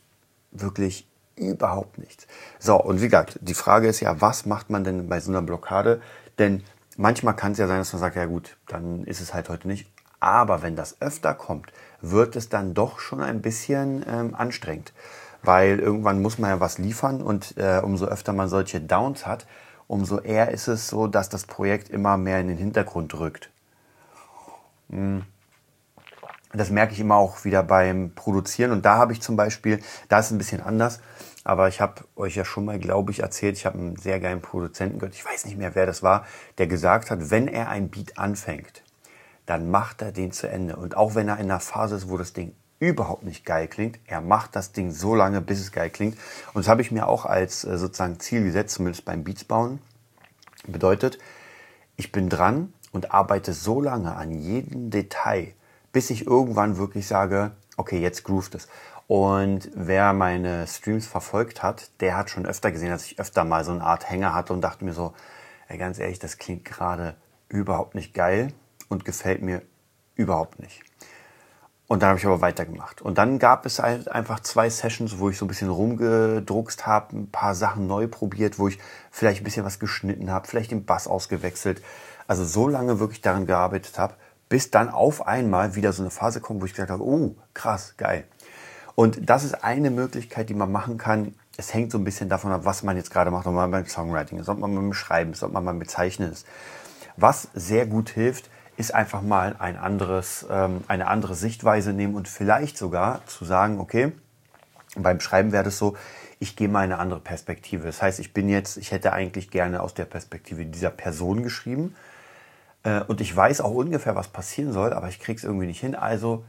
wirklich 0.50 1.06
überhaupt 1.34 1.96
nichts. 1.96 2.26
So, 2.58 2.76
und 2.76 3.00
wie 3.00 3.06
gesagt, 3.06 3.38
die 3.40 3.54
Frage 3.54 3.88
ist 3.88 4.00
ja, 4.00 4.20
was 4.20 4.44
macht 4.44 4.68
man 4.68 4.84
denn 4.84 5.08
bei 5.08 5.20
so 5.20 5.30
einer 5.30 5.40
Blockade? 5.40 6.02
Denn 6.38 6.62
manchmal 6.98 7.34
kann 7.34 7.52
es 7.52 7.58
ja 7.58 7.66
sein, 7.66 7.78
dass 7.78 7.92
man 7.94 8.00
sagt, 8.00 8.16
ja 8.16 8.26
gut, 8.26 8.58
dann 8.66 9.04
ist 9.04 9.22
es 9.22 9.32
halt 9.32 9.48
heute 9.48 9.66
nicht. 9.66 9.90
Aber 10.20 10.62
wenn 10.62 10.76
das 10.76 11.00
öfter 11.00 11.32
kommt, 11.32 11.72
wird 12.02 12.36
es 12.36 12.50
dann 12.50 12.74
doch 12.74 12.98
schon 12.98 13.22
ein 13.22 13.40
bisschen 13.40 14.04
ähm, 14.06 14.34
anstrengend. 14.34 14.92
Weil 15.42 15.78
irgendwann 15.78 16.20
muss 16.20 16.38
man 16.38 16.50
ja 16.50 16.60
was 16.60 16.78
liefern 16.78 17.22
und 17.22 17.56
äh, 17.56 17.80
umso 17.82 18.06
öfter 18.06 18.32
man 18.32 18.48
solche 18.48 18.80
Downs 18.80 19.26
hat, 19.26 19.46
umso 19.86 20.18
eher 20.18 20.50
ist 20.50 20.66
es 20.66 20.88
so, 20.88 21.06
dass 21.06 21.28
das 21.28 21.46
Projekt 21.46 21.88
immer 21.88 22.18
mehr 22.18 22.40
in 22.40 22.48
den 22.48 22.58
Hintergrund 22.58 23.14
rückt. 23.14 23.48
Hm. 24.90 25.22
Das 26.52 26.70
merke 26.70 26.94
ich 26.94 27.00
immer 27.00 27.16
auch 27.16 27.44
wieder 27.44 27.62
beim 27.62 28.12
Produzieren. 28.14 28.72
Und 28.72 28.84
da 28.84 28.96
habe 28.96 29.12
ich 29.12 29.20
zum 29.20 29.36
Beispiel, 29.36 29.80
da 30.08 30.18
ist 30.18 30.26
es 30.26 30.32
ein 30.32 30.38
bisschen 30.38 30.62
anders. 30.62 31.00
Aber 31.48 31.66
ich 31.66 31.80
habe 31.80 32.04
euch 32.14 32.36
ja 32.36 32.44
schon 32.44 32.66
mal, 32.66 32.78
glaube 32.78 33.10
ich, 33.10 33.20
erzählt, 33.20 33.56
ich 33.56 33.64
habe 33.64 33.78
einen 33.78 33.96
sehr 33.96 34.20
geilen 34.20 34.42
Produzenten 34.42 34.98
gehört, 34.98 35.14
ich 35.14 35.24
weiß 35.24 35.46
nicht 35.46 35.56
mehr, 35.56 35.74
wer 35.74 35.86
das 35.86 36.02
war, 36.02 36.26
der 36.58 36.66
gesagt 36.66 37.10
hat, 37.10 37.30
wenn 37.30 37.48
er 37.48 37.70
ein 37.70 37.88
Beat 37.88 38.18
anfängt, 38.18 38.82
dann 39.46 39.70
macht 39.70 40.02
er 40.02 40.12
den 40.12 40.30
zu 40.30 40.46
Ende. 40.46 40.76
Und 40.76 40.94
auch 40.94 41.14
wenn 41.14 41.26
er 41.26 41.38
in 41.38 41.50
einer 41.50 41.58
Phase 41.58 41.96
ist, 41.96 42.10
wo 42.10 42.18
das 42.18 42.34
Ding 42.34 42.54
überhaupt 42.80 43.22
nicht 43.22 43.46
geil 43.46 43.66
klingt, 43.66 43.98
er 44.04 44.20
macht 44.20 44.56
das 44.56 44.72
Ding 44.72 44.90
so 44.90 45.14
lange, 45.14 45.40
bis 45.40 45.58
es 45.58 45.72
geil 45.72 45.88
klingt. 45.88 46.18
Und 46.52 46.66
das 46.66 46.68
habe 46.68 46.82
ich 46.82 46.90
mir 46.90 47.08
auch 47.08 47.24
als 47.24 47.64
äh, 47.64 47.78
sozusagen 47.78 48.20
Ziel 48.20 48.44
gesetzt, 48.44 48.74
zumindest 48.74 49.06
beim 49.06 49.24
Beats 49.24 49.44
bauen. 49.44 49.78
Bedeutet, 50.66 51.18
ich 51.96 52.12
bin 52.12 52.28
dran 52.28 52.74
und 52.92 53.12
arbeite 53.12 53.54
so 53.54 53.80
lange 53.80 54.14
an 54.14 54.32
jedem 54.32 54.90
Detail, 54.90 55.54
bis 55.92 56.10
ich 56.10 56.26
irgendwann 56.26 56.76
wirklich 56.76 57.06
sage, 57.06 57.52
okay, 57.78 58.00
jetzt 58.00 58.24
groovt 58.24 58.54
es. 58.54 58.68
Und 59.08 59.70
wer 59.74 60.12
meine 60.12 60.66
Streams 60.66 61.06
verfolgt 61.06 61.62
hat, 61.62 61.90
der 62.00 62.14
hat 62.14 62.28
schon 62.28 62.44
öfter 62.44 62.70
gesehen, 62.70 62.90
dass 62.90 63.06
ich 63.06 63.18
öfter 63.18 63.42
mal 63.42 63.64
so 63.64 63.72
eine 63.72 63.82
Art 63.82 64.08
Hänger 64.08 64.34
hatte 64.34 64.52
und 64.52 64.60
dachte 64.60 64.84
mir 64.84 64.92
so, 64.92 65.14
ey, 65.66 65.78
ganz 65.78 65.98
ehrlich, 65.98 66.18
das 66.18 66.36
klingt 66.36 66.66
gerade 66.66 67.16
überhaupt 67.48 67.94
nicht 67.94 68.12
geil 68.12 68.52
und 68.90 69.06
gefällt 69.06 69.40
mir 69.40 69.62
überhaupt 70.14 70.60
nicht. 70.60 70.82
Und 71.86 72.02
dann 72.02 72.10
habe 72.10 72.18
ich 72.18 72.26
aber 72.26 72.42
weitergemacht. 72.42 73.00
Und 73.00 73.16
dann 73.16 73.38
gab 73.38 73.64
es 73.64 73.78
halt 73.78 74.12
einfach 74.12 74.40
zwei 74.40 74.68
Sessions, 74.68 75.18
wo 75.18 75.30
ich 75.30 75.38
so 75.38 75.46
ein 75.46 75.48
bisschen 75.48 75.70
rumgedruckst 75.70 76.86
habe, 76.86 77.16
ein 77.16 77.30
paar 77.30 77.54
Sachen 77.54 77.86
neu 77.86 78.08
probiert, 78.08 78.58
wo 78.58 78.68
ich 78.68 78.78
vielleicht 79.10 79.40
ein 79.40 79.44
bisschen 79.44 79.64
was 79.64 79.78
geschnitten 79.78 80.30
habe, 80.30 80.46
vielleicht 80.46 80.70
den 80.70 80.84
Bass 80.84 81.08
ausgewechselt. 81.08 81.80
Also 82.26 82.44
so 82.44 82.68
lange 82.68 83.00
wirklich 83.00 83.22
daran 83.22 83.46
gearbeitet 83.46 83.98
habe, 83.98 84.12
bis 84.50 84.70
dann 84.70 84.90
auf 84.90 85.26
einmal 85.26 85.76
wieder 85.76 85.94
so 85.94 86.02
eine 86.02 86.10
Phase 86.10 86.42
kommt, 86.42 86.60
wo 86.60 86.66
ich 86.66 86.72
gesagt 86.72 86.90
habe, 86.90 87.02
oh, 87.02 87.36
krass, 87.54 87.94
geil. 87.96 88.24
Und 88.98 89.30
das 89.30 89.44
ist 89.44 89.62
eine 89.62 89.92
Möglichkeit, 89.92 90.48
die 90.48 90.54
man 90.54 90.72
machen 90.72 90.98
kann. 90.98 91.36
Es 91.56 91.72
hängt 91.72 91.92
so 91.92 91.98
ein 91.98 92.02
bisschen 92.02 92.28
davon 92.28 92.50
ab, 92.50 92.62
was 92.64 92.82
man 92.82 92.96
jetzt 92.96 93.12
gerade 93.12 93.30
macht, 93.30 93.46
ob 93.46 93.54
man 93.54 93.70
beim 93.70 93.86
Songwriting 93.86 94.40
ist, 94.40 94.48
ob 94.48 94.58
man 94.58 94.74
beim 94.74 94.92
Schreiben 94.92 95.30
ist, 95.30 95.44
ob 95.44 95.52
man 95.52 95.64
beim 95.64 95.78
Bezeichnen 95.78 96.32
ist. 96.32 96.44
Was 97.16 97.46
sehr 97.54 97.86
gut 97.86 98.10
hilft, 98.10 98.50
ist 98.76 98.92
einfach 98.92 99.22
mal 99.22 99.54
ein 99.60 99.76
anderes, 99.76 100.44
ähm, 100.50 100.82
eine 100.88 101.06
andere 101.06 101.36
Sichtweise 101.36 101.92
nehmen 101.92 102.16
und 102.16 102.26
vielleicht 102.26 102.76
sogar 102.76 103.24
zu 103.26 103.44
sagen, 103.44 103.78
okay, 103.78 104.10
beim 104.96 105.20
Schreiben 105.20 105.52
wäre 105.52 105.62
das 105.62 105.78
so, 105.78 105.96
ich 106.40 106.56
gehe 106.56 106.68
mal 106.68 106.80
eine 106.80 106.98
andere 106.98 107.20
Perspektive. 107.20 107.84
Das 107.84 108.02
heißt, 108.02 108.18
ich 108.18 108.32
bin 108.32 108.48
jetzt, 108.48 108.78
ich 108.78 108.90
hätte 108.90 109.12
eigentlich 109.12 109.52
gerne 109.52 109.80
aus 109.80 109.94
der 109.94 110.06
Perspektive 110.06 110.66
dieser 110.66 110.90
Person 110.90 111.44
geschrieben 111.44 111.94
äh, 112.82 113.02
und 113.02 113.20
ich 113.20 113.36
weiß 113.36 113.60
auch 113.60 113.74
ungefähr, 113.74 114.16
was 114.16 114.26
passieren 114.26 114.72
soll, 114.72 114.92
aber 114.92 115.08
ich 115.08 115.20
kriege 115.20 115.36
es 115.36 115.44
irgendwie 115.44 115.66
nicht 115.66 115.78
hin. 115.78 115.94
Also 115.94 116.44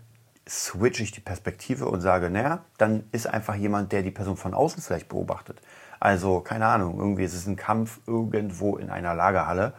switche 0.50 1.04
ich 1.04 1.12
die 1.12 1.22
Perspektive 1.22 1.86
und 1.86 2.02
sage, 2.02 2.30
naja, 2.30 2.64
dann 2.78 3.04
ist 3.12 3.28
einfach 3.28 3.56
jemand, 3.56 3.92
der 3.92 4.02
die 4.02 4.12
Person 4.12 4.36
von 4.36 4.54
außen 4.54 4.82
vielleicht 4.82 5.08
beobachtet. 5.08 5.62
Also, 6.00 6.40
keine 6.40 6.66
Ahnung, 6.66 6.98
irgendwie 6.98 7.24
ist 7.24 7.36
es 7.36 7.46
ein 7.46 7.56
Kampf 7.56 8.00
irgendwo 8.08 8.78
in 8.78 8.90
einer 8.90 9.14
Lagerhalle 9.14 9.74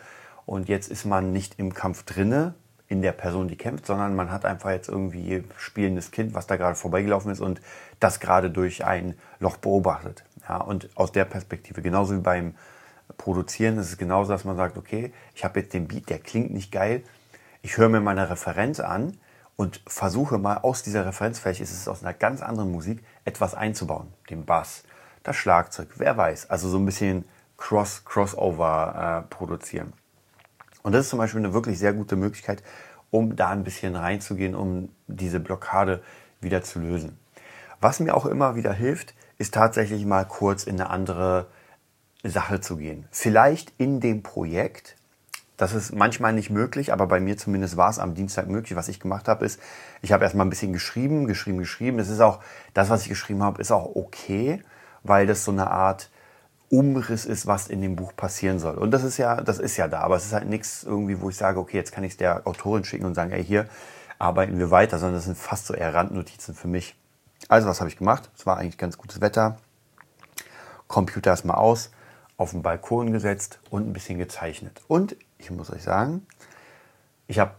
und 0.46 0.68
jetzt 0.68 0.88
ist 0.88 1.04
man 1.04 1.32
nicht 1.32 1.58
im 1.58 1.74
Kampf 1.74 2.04
drinne, 2.04 2.54
in 2.88 3.02
der 3.02 3.12
Person, 3.12 3.46
die 3.46 3.56
kämpft, 3.56 3.86
sondern 3.86 4.16
man 4.16 4.32
hat 4.32 4.44
einfach 4.44 4.70
jetzt 4.70 4.88
irgendwie 4.88 5.44
spielendes 5.56 6.10
Kind, 6.10 6.34
was 6.34 6.48
da 6.48 6.56
gerade 6.56 6.74
vorbeigelaufen 6.74 7.30
ist 7.30 7.40
und 7.40 7.60
das 8.00 8.18
gerade 8.18 8.50
durch 8.50 8.84
ein 8.84 9.14
Loch 9.38 9.58
beobachtet. 9.58 10.24
Ja, 10.48 10.56
und 10.56 10.88
aus 10.96 11.12
der 11.12 11.24
Perspektive, 11.24 11.82
genauso 11.82 12.16
wie 12.16 12.20
beim 12.20 12.54
Produzieren, 13.16 13.78
ist 13.78 13.90
es 13.90 13.96
genauso, 13.96 14.32
dass 14.32 14.44
man 14.44 14.56
sagt, 14.56 14.76
okay, 14.76 15.12
ich 15.36 15.44
habe 15.44 15.60
jetzt 15.60 15.72
den 15.72 15.86
Beat, 15.86 16.10
der 16.10 16.18
klingt 16.18 16.52
nicht 16.52 16.72
geil. 16.72 17.02
Ich 17.62 17.76
höre 17.76 17.88
mir 17.88 18.00
meine 18.00 18.28
Referenz 18.28 18.80
an 18.80 19.16
und 19.60 19.82
versuche 19.86 20.38
mal 20.38 20.56
aus 20.56 20.82
dieser 20.82 21.04
Referenz, 21.04 21.38
vielleicht 21.38 21.60
ist 21.60 21.70
es 21.70 21.86
aus 21.86 22.02
einer 22.02 22.14
ganz 22.14 22.40
anderen 22.40 22.72
Musik, 22.72 23.04
etwas 23.26 23.54
einzubauen. 23.54 24.08
Den 24.30 24.46
Bass, 24.46 24.84
das 25.22 25.36
Schlagzeug, 25.36 25.88
wer 25.96 26.16
weiß. 26.16 26.48
Also 26.48 26.70
so 26.70 26.78
ein 26.78 26.86
bisschen 26.86 27.26
Cross, 27.58 28.06
Crossover 28.06 29.26
äh, 29.28 29.28
produzieren. 29.28 29.92
Und 30.82 30.92
das 30.92 31.02
ist 31.02 31.10
zum 31.10 31.18
Beispiel 31.18 31.40
eine 31.40 31.52
wirklich 31.52 31.78
sehr 31.78 31.92
gute 31.92 32.16
Möglichkeit, 32.16 32.62
um 33.10 33.36
da 33.36 33.50
ein 33.50 33.62
bisschen 33.62 33.96
reinzugehen, 33.96 34.54
um 34.54 34.88
diese 35.08 35.40
Blockade 35.40 36.02
wieder 36.40 36.62
zu 36.62 36.78
lösen. 36.78 37.18
Was 37.82 38.00
mir 38.00 38.16
auch 38.16 38.24
immer 38.24 38.54
wieder 38.54 38.72
hilft, 38.72 39.12
ist 39.36 39.52
tatsächlich 39.52 40.06
mal 40.06 40.24
kurz 40.24 40.64
in 40.64 40.80
eine 40.80 40.88
andere 40.88 41.48
Sache 42.24 42.62
zu 42.62 42.78
gehen. 42.78 43.06
Vielleicht 43.10 43.74
in 43.76 44.00
dem 44.00 44.22
Projekt. 44.22 44.96
Das 45.60 45.74
ist 45.74 45.94
manchmal 45.94 46.32
nicht 46.32 46.48
möglich, 46.48 46.90
aber 46.90 47.06
bei 47.06 47.20
mir 47.20 47.36
zumindest 47.36 47.76
war 47.76 47.90
es 47.90 47.98
am 47.98 48.14
Dienstag 48.14 48.48
möglich. 48.48 48.76
Was 48.76 48.88
ich 48.88 48.98
gemacht 48.98 49.28
habe, 49.28 49.44
ist, 49.44 49.60
ich 50.00 50.10
habe 50.10 50.24
erstmal 50.24 50.46
ein 50.46 50.48
bisschen 50.48 50.72
geschrieben, 50.72 51.26
geschrieben, 51.26 51.58
geschrieben. 51.58 51.98
Es 51.98 52.08
ist 52.08 52.20
auch, 52.20 52.40
das, 52.72 52.88
was 52.88 53.02
ich 53.02 53.10
geschrieben 53.10 53.42
habe, 53.42 53.60
ist 53.60 53.70
auch 53.70 53.94
okay, 53.94 54.62
weil 55.02 55.26
das 55.26 55.44
so 55.44 55.52
eine 55.52 55.70
Art 55.70 56.08
Umriss 56.70 57.26
ist, 57.26 57.46
was 57.46 57.68
in 57.68 57.82
dem 57.82 57.94
Buch 57.94 58.16
passieren 58.16 58.58
soll. 58.58 58.76
Und 58.76 58.90
das 58.90 59.04
ist 59.04 59.18
ja, 59.18 59.42
das 59.42 59.58
ist 59.58 59.76
ja 59.76 59.86
da, 59.86 60.00
aber 60.00 60.16
es 60.16 60.24
ist 60.24 60.32
halt 60.32 60.48
nichts 60.48 60.82
irgendwie, 60.82 61.20
wo 61.20 61.28
ich 61.28 61.36
sage, 61.36 61.58
okay, 61.58 61.76
jetzt 61.76 61.92
kann 61.92 62.04
ich 62.04 62.12
es 62.12 62.16
der 62.16 62.46
Autorin 62.46 62.84
schicken 62.84 63.04
und 63.04 63.14
sagen, 63.14 63.30
ey, 63.30 63.44
hier 63.44 63.68
arbeiten 64.18 64.58
wir 64.58 64.70
weiter, 64.70 64.98
sondern 64.98 65.16
das 65.16 65.26
sind 65.26 65.36
fast 65.36 65.66
so 65.66 65.74
eher 65.74 65.92
Randnotizen 65.92 66.54
für 66.54 66.68
mich. 66.68 66.96
Also 67.48 67.68
was 67.68 67.80
habe 67.80 67.90
ich 67.90 67.98
gemacht? 67.98 68.30
Es 68.34 68.46
war 68.46 68.56
eigentlich 68.56 68.78
ganz 68.78 68.96
gutes 68.96 69.20
Wetter. 69.20 69.58
Computer 70.88 71.32
erstmal 71.32 71.56
aus, 71.56 71.90
auf 72.38 72.52
den 72.52 72.62
Balkon 72.62 73.12
gesetzt 73.12 73.60
und 73.68 73.86
ein 73.86 73.92
bisschen 73.92 74.16
gezeichnet. 74.16 74.80
Und 74.88 75.16
ich 75.40 75.50
muss 75.50 75.72
euch 75.72 75.82
sagen, 75.82 76.26
ich 77.26 77.38
habe 77.38 77.52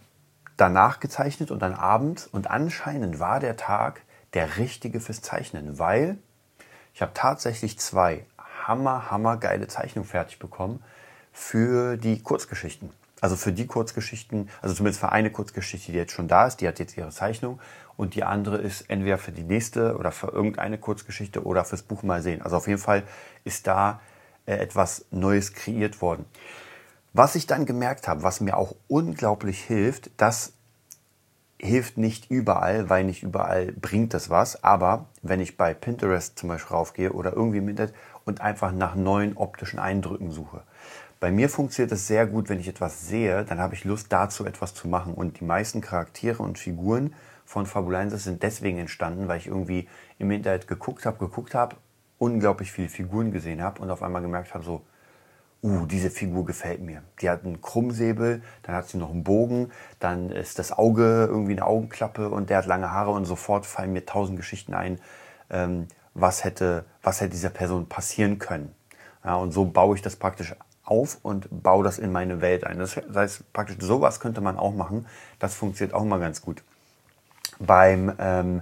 danach 0.58 1.00
gezeichnet 1.00 1.52
und 1.52 1.62
dann 1.62 1.74
abends 1.74 2.28
und 2.28 2.50
anscheinend 2.50 3.20
war 3.20 3.40
der 3.40 3.58
Tag 3.58 4.02
der 4.34 4.58
richtige 4.58 5.00
fürs 5.00 5.22
Zeichnen, 5.22 5.80
weil 5.80 6.18
ich 6.94 7.02
habe 7.02 7.12
tatsächlich 7.14 7.80
zwei 7.80 8.26
hammer, 8.68 9.10
hammer 9.10 9.38
geile 9.38 9.68
Zeichnung 9.68 10.06
fertig 10.06 10.40
bekommen 10.40 10.84
für 11.34 11.98
die 11.98 12.22
Kurzgeschichten. 12.22 12.92
Also 13.22 13.36
für 13.36 13.54
die 13.54 13.68
Kurzgeschichten, 13.68 14.50
also 14.62 14.74
zumindest 14.74 15.00
für 15.00 15.12
eine 15.12 15.30
Kurzgeschichte, 15.30 15.92
die 15.92 15.98
jetzt 15.98 16.14
schon 16.14 16.28
da 16.28 16.48
ist, 16.48 16.58
die 16.58 16.68
hat 16.68 16.80
jetzt 16.80 16.98
ihre 16.98 17.10
Zeichnung 17.10 17.60
und 17.96 18.16
die 18.16 18.24
andere 18.24 18.58
ist 18.58 18.90
entweder 18.90 19.20
für 19.20 19.32
die 19.32 19.44
nächste 19.44 19.96
oder 19.96 20.12
für 20.12 20.28
irgendeine 20.28 20.80
Kurzgeschichte 20.80 21.46
oder 21.46 21.64
fürs 21.64 21.84
Buch 21.84 22.02
mal 22.02 22.22
sehen. 22.24 22.42
Also 22.42 22.58
auf 22.58 22.68
jeden 22.68 22.80
Fall 22.80 23.04
ist 23.44 23.68
da 23.68 24.02
äh, 24.48 24.56
etwas 24.56 25.06
Neues 25.12 25.54
kreiert 25.54 26.02
worden. 26.02 26.26
Was 27.14 27.36
ich 27.36 27.46
dann 27.46 27.66
gemerkt 27.66 28.08
habe, 28.08 28.24
was 28.24 28.40
mir 28.40 28.56
auch 28.56 28.74
unglaublich 28.88 29.62
hilft, 29.62 30.12
das 30.16 30.54
hilft 31.60 31.98
nicht 31.98 32.32
überall, 32.32 32.90
weil 32.90 33.04
nicht 33.04 33.22
überall 33.22 33.74
bringt 33.74 34.14
das 34.14 34.30
was. 34.30 34.64
Aber 34.64 35.08
wenn 35.22 35.42
ich 35.42 35.58
bei 35.58 35.74
Pinterest 35.74 36.40
zum 36.40 36.48
Beispiel 36.50 36.76
raufgehe 36.76 37.12
oder 37.12 37.34
irgendwie 37.34 37.58
im 37.58 37.68
Internet 37.68 37.94
und 38.24 38.40
einfach 38.40 38.72
nach 38.72 38.96
neuen 38.96 39.36
optischen 39.36 39.78
Eindrücken 39.78 40.32
suche. 40.32 40.62
Bei 41.20 41.32
mir 41.32 41.50
funktioniert 41.50 41.92
es 41.92 42.08
sehr 42.08 42.26
gut, 42.26 42.48
wenn 42.48 42.60
ich 42.60 42.68
etwas 42.70 43.08
sehe, 43.08 43.44
dann 43.44 43.60
habe 43.60 43.76
ich 43.76 43.84
Lust 43.84 44.08
dazu 44.12 44.46
etwas 44.46 44.74
zu 44.74 44.88
machen. 44.88 45.14
Und 45.14 45.40
die 45.40 45.46
meisten 45.46 45.82
Charaktere 45.82 46.42
und 46.42 46.58
Figuren 46.58 47.14
von 47.46 47.66
Fabulensis 47.66 48.24
sind 48.24 48.42
deswegen 48.42 48.80
entstanden, 48.80 49.28
weil 49.28 49.38
ich 49.38 49.48
irgendwie 49.48 49.88
im 50.18 50.32
Internet 50.32 50.68
geguckt 50.68 51.06
habe, 51.06 51.18
geguckt 51.18 51.54
habe, 51.54 51.76
unglaublich 52.18 52.72
viele 52.72 52.90
Figuren 52.90 53.32
gesehen 53.32 53.62
habe 53.62 53.82
und 53.82 53.92
auf 53.92 54.02
einmal 54.02 54.22
gemerkt 54.22 54.54
habe, 54.54 54.64
so, 54.64 54.82
uh, 55.64 55.86
diese 55.86 56.10
Figur 56.10 56.46
gefällt 56.46 56.82
mir. 56.82 57.04
Die 57.22 57.30
hat 57.30 57.46
einen 57.46 57.62
Krummsäbel, 57.62 58.42
dann 58.64 58.76
hat 58.76 58.88
sie 58.88 58.98
noch 58.98 59.12
einen 59.12 59.24
Bogen, 59.24 59.72
dann 60.00 60.32
ist 60.32 60.60
das 60.60 60.72
Auge 60.72 61.28
irgendwie 61.30 61.54
eine 61.54 61.66
Augenklappe 61.66 62.30
und 62.30 62.50
der 62.50 62.58
hat 62.58 62.66
lange 62.66 62.92
Haare 62.92 63.12
und 63.12 63.26
sofort 63.26 63.66
fallen 63.66 63.94
mir 63.94 64.06
tausend 64.06 64.38
Geschichten 64.38 64.74
ein, 64.74 65.00
ähm, 65.50 65.88
was, 66.14 66.44
hätte, 66.44 66.86
was 67.04 67.22
hätte 67.22 67.32
dieser 67.32 67.50
Person 67.50 67.88
passieren 67.88 68.40
können. 68.40 68.74
Ja, 69.24 69.36
und 69.36 69.52
so 69.52 69.66
baue 69.66 69.96
ich 69.96 70.02
das 70.02 70.16
praktisch 70.16 70.56
auf 70.84 71.20
und 71.22 71.48
baue 71.64 71.84
das 71.84 72.00
in 72.00 72.12
meine 72.12 72.42
Welt 72.42 72.66
ein. 72.66 72.80
Das 72.80 72.98
heißt, 72.98 73.54
praktisch 73.54 73.78
sowas 73.80 74.20
könnte 74.20 74.42
man 74.42 74.58
auch 74.58 74.74
machen. 74.74 75.06
Das 75.40 75.54
funktioniert 75.54 75.94
auch 75.94 76.04
mal 76.04 76.20
ganz 76.20 76.42
gut. 76.42 76.64
Beim, 77.60 78.12
ähm, 78.18 78.62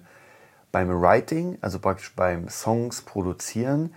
beim 0.71 0.89
Writing, 1.01 1.57
also 1.61 1.79
praktisch 1.79 2.13
beim 2.15 2.49
Songs 2.49 3.01
produzieren, 3.01 3.95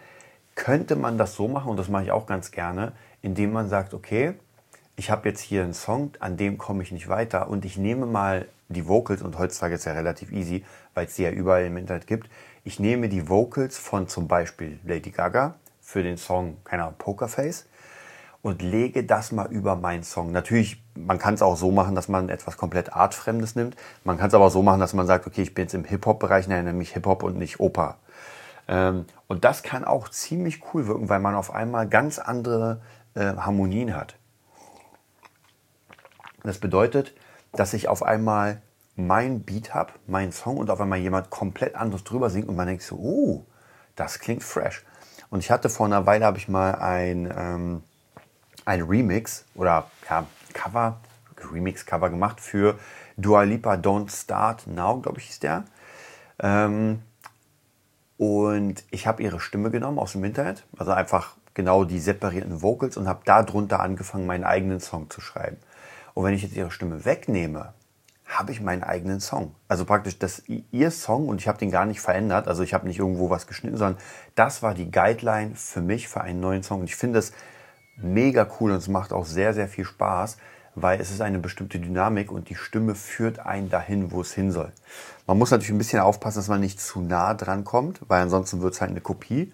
könnte 0.55 0.97
man 0.97 1.19
das 1.19 1.35
so 1.35 1.49
machen, 1.49 1.71
und 1.71 1.77
das 1.77 1.89
mache 1.89 2.05
ich 2.05 2.13
auch 2.13 2.27
ganz 2.27 2.51
gerne, 2.51 2.93
indem 3.23 3.53
man 3.53 3.69
sagt, 3.69 3.95
okay, 3.95 4.35
ich 4.97 5.11
habe 5.11 5.29
jetzt 5.29 5.41
hier 5.41 5.63
einen 5.63 5.75
Song, 5.75 6.13
an 6.21 6.37
dem 6.37 6.59
komme 6.59 6.83
ich 6.83 6.93
nicht 6.93 7.09
weiter 7.09 7.49
und 7.49 7.65
ich 7.65 7.77
nehme 7.77 8.07
mal 8.07 8.47
die 8.69 8.87
Vocals, 8.89 9.23
und 9.23 9.39
heutzutage 9.39 9.75
ist 9.75 9.85
ja 9.85 9.93
relativ 9.93 10.33
easy, 10.33 10.65
weil 10.95 11.07
es 11.07 11.15
die 11.15 11.23
ja 11.23 11.31
überall 11.31 11.65
im 11.65 11.77
Internet 11.77 12.07
gibt, 12.07 12.29
ich 12.65 12.79
nehme 12.79 13.09
die 13.09 13.29
Vocals 13.29 13.79
von 13.79 14.09
zum 14.09 14.29
Beispiel 14.29 14.79
Lady 14.85 15.11
Gaga 15.11 15.55
für 15.81 16.03
den 16.03 16.17
Song, 16.17 16.59
keine 16.65 16.85
Ahnung, 16.85 16.95
Pokerface 16.99 17.67
und 18.43 18.63
lege 18.63 19.05
das 19.05 19.33
mal 19.33 19.51
über 19.51 19.77
meinen 19.77 20.03
Song. 20.03 20.33
Natürlich, 20.33 20.83
man 20.95 21.19
kann 21.19 21.35
es 21.35 21.43
auch 21.43 21.57
so 21.57 21.71
machen, 21.71 21.95
dass 21.95 22.09
man 22.09 22.29
etwas 22.29 22.57
komplett 22.57 22.93
Artfremdes 22.93 23.57
nimmt. 23.57 23.77
Man 24.05 24.19
kann 24.19 24.29
es 24.29 24.35
aber 24.35 24.51
so 24.51 24.63
machen, 24.63 24.81
dass 24.81 24.95
man 24.95 25.07
sagt, 25.07 25.27
okay, 25.27 25.43
ich 25.43 25.55
bin 25.55 25.65
jetzt 25.65 25.75
im 25.75 25.85
Hip-Hop-Bereich, 25.85 26.49
nenne 26.49 26.73
mich 26.73 26.93
Hip-Hop 26.93 27.23
und 27.23 27.39
nicht 27.39 27.61
Oper. 27.61 27.99
Ähm, 28.69 29.07
und 29.27 29.45
das 29.45 29.63
kann 29.63 29.85
auch 29.85 30.09
ziemlich 30.09 30.63
cool 30.73 30.87
wirken, 30.87 31.09
weil 31.09 31.21
man 31.21 31.35
auf 31.35 31.53
einmal 31.53 31.89
ganz 31.89 32.19
andere 32.19 32.81
äh, 33.15 33.35
Harmonien 33.37 33.97
hat. 33.97 34.17
Das 36.43 36.59
bedeutet, 36.59 37.15
dass 37.53 37.75
ich 37.75 37.89
auf 37.89 38.03
einmal 38.03 38.63
mein 38.97 39.43
Beat 39.43 39.75
habe, 39.75 39.93
meinen 40.07 40.33
Song 40.33 40.59
und 40.59 40.71
auf 40.71 40.81
einmal 40.81 40.99
jemand 40.99 41.31
komplett 41.31 41.77
anderes 41.77 42.05
drüber 42.05 42.31
singt 42.31 42.49
und 42.49 42.57
man 42.57 42.67
denkt 42.67 42.83
so, 42.83 42.97
oh, 42.97 43.47
das 43.97 44.19
klingt 44.19 44.43
fresh. 44.43 44.85
Und 45.31 45.41
ich 45.41 45.51
hatte 45.51 45.71
vor 45.71 45.87
einer 45.87 46.07
Weile, 46.07 46.27
habe 46.27 46.39
ich 46.39 46.49
mal 46.49 46.75
ein, 46.75 47.33
ähm, 47.37 47.83
ein 48.65 48.83
Remix 48.83 49.47
oder 49.55 49.91
ja, 50.09 50.27
Cover, 50.53 51.01
Remix-Cover 51.53 52.11
gemacht 52.11 52.41
für 52.41 52.79
Dua 53.17 53.43
Lipa 53.43 53.75
Don't 53.75 54.11
Start 54.11 54.67
Now, 54.67 55.01
glaube 55.01 55.19
ich, 55.19 55.31
ist 55.31 55.43
der. 55.43 55.65
Ähm, 56.39 57.03
und 58.19 58.85
ich 58.91 59.07
habe 59.07 59.23
ihre 59.23 59.41
Stimme 59.41 59.71
genommen 59.71 59.99
aus 59.99 60.13
dem 60.13 60.25
Internet, 60.25 60.65
also 60.77 60.93
einfach 60.93 61.37
genau 61.55 61.85
die 61.85 62.01
separierten 62.01 62.63
Vocals 62.63 62.97
und 62.97 63.09
habe 63.09 63.23
darunter 63.25 63.81
angefangen, 63.81 64.27
meinen 64.27 64.45
eigenen 64.45 64.81
Song 64.81 65.11
zu 65.11 65.21
schreiben. 65.21 65.59
Und 66.15 66.25
wenn 66.25 66.35
ich 66.35 66.43
jetzt 66.43 66.57
ihre 66.57 66.71
Stimme 66.71 67.05
wegnehme, 67.05 67.73
habe 68.27 68.53
ich 68.53 68.61
meinen 68.61 68.83
eigenen 68.83 69.21
Song. 69.21 69.55
Also 69.69 69.85
praktisch 69.85 70.19
das 70.19 70.43
ihr 70.47 70.91
Song 70.91 71.29
und 71.29 71.41
ich 71.41 71.49
habe 71.49 71.59
den 71.59 71.71
gar 71.71 71.85
nicht 71.85 72.01
verändert. 72.01 72.49
Also 72.49 72.63
ich 72.63 72.73
habe 72.73 72.87
nicht 72.87 72.99
irgendwo 72.99 73.31
was 73.31 73.47
geschnitten, 73.47 73.77
sondern 73.77 74.01
das 74.35 74.63
war 74.63 74.75
die 74.75 74.91
Guideline 74.91 75.55
für 75.55 75.83
mich 75.83 76.09
für 76.09 76.23
einen 76.23 76.41
neuen 76.41 76.63
Song. 76.63 76.81
Und 76.81 76.87
ich 76.87 76.97
finde 76.97 77.19
es 77.19 77.33
mega 77.97 78.49
cool 78.61 78.71
und 78.73 78.79
es 78.79 78.89
macht 78.89 79.13
auch 79.13 79.27
sehr, 79.27 79.53
sehr 79.53 79.69
viel 79.69 79.85
Spaß, 79.85 80.39
weil 80.75 81.01
es 81.01 81.11
ist 81.11 81.21
eine 81.21 81.39
bestimmte 81.39 81.79
Dynamik 81.79 82.33
und 82.33 82.49
die 82.49 82.55
Stimme 82.55 82.95
führt 82.95 83.39
einen 83.41 83.69
dahin, 83.69 84.11
wo 84.11 84.21
es 84.21 84.33
hin 84.33 84.51
soll. 84.51 84.73
Man 85.27 85.39
muss 85.39 85.51
natürlich 85.51 85.73
ein 85.73 85.79
bisschen 85.79 86.01
aufpassen, 86.01 86.39
dass 86.39 86.49
man 86.49 86.61
nicht 86.61 86.81
zu 86.81 87.01
nah 87.01 87.35
dran 87.35 87.65
kommt, 87.65 88.01
weil 88.09 88.23
ansonsten 88.23 88.63
wird 88.63 88.75
es 88.75 88.81
halt 88.81 88.91
eine 88.91 89.01
Kopie. 89.01 89.53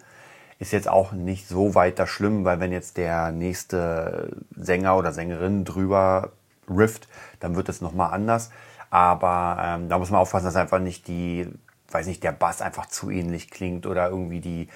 Ist 0.59 0.71
jetzt 0.71 0.89
auch 0.89 1.11
nicht 1.11 1.47
so 1.47 1.75
weiter 1.75 2.07
schlimm, 2.07 2.45
weil 2.45 2.59
wenn 2.59 2.71
jetzt 2.71 2.97
der 2.97 3.31
nächste 3.31 4.37
Sänger 4.55 4.97
oder 4.97 5.13
Sängerin 5.13 5.65
drüber 5.65 6.31
rifft, 6.69 7.07
dann 7.39 7.55
wird 7.55 7.69
es 7.69 7.81
nochmal 7.81 8.13
anders. 8.13 8.51
Aber 8.89 9.57
ähm, 9.61 9.89
da 9.89 9.99
muss 9.99 10.09
man 10.09 10.19
aufpassen, 10.19 10.45
dass 10.45 10.55
einfach 10.55 10.79
nicht 10.79 11.07
die, 11.07 11.47
weiß 11.91 12.07
nicht, 12.07 12.23
der 12.23 12.31
Bass 12.31 12.61
einfach 12.61 12.87
zu 12.87 13.09
ähnlich 13.09 13.51
klingt 13.51 13.85
oder 13.85 14.09
irgendwie 14.09 14.41
die, 14.41 14.67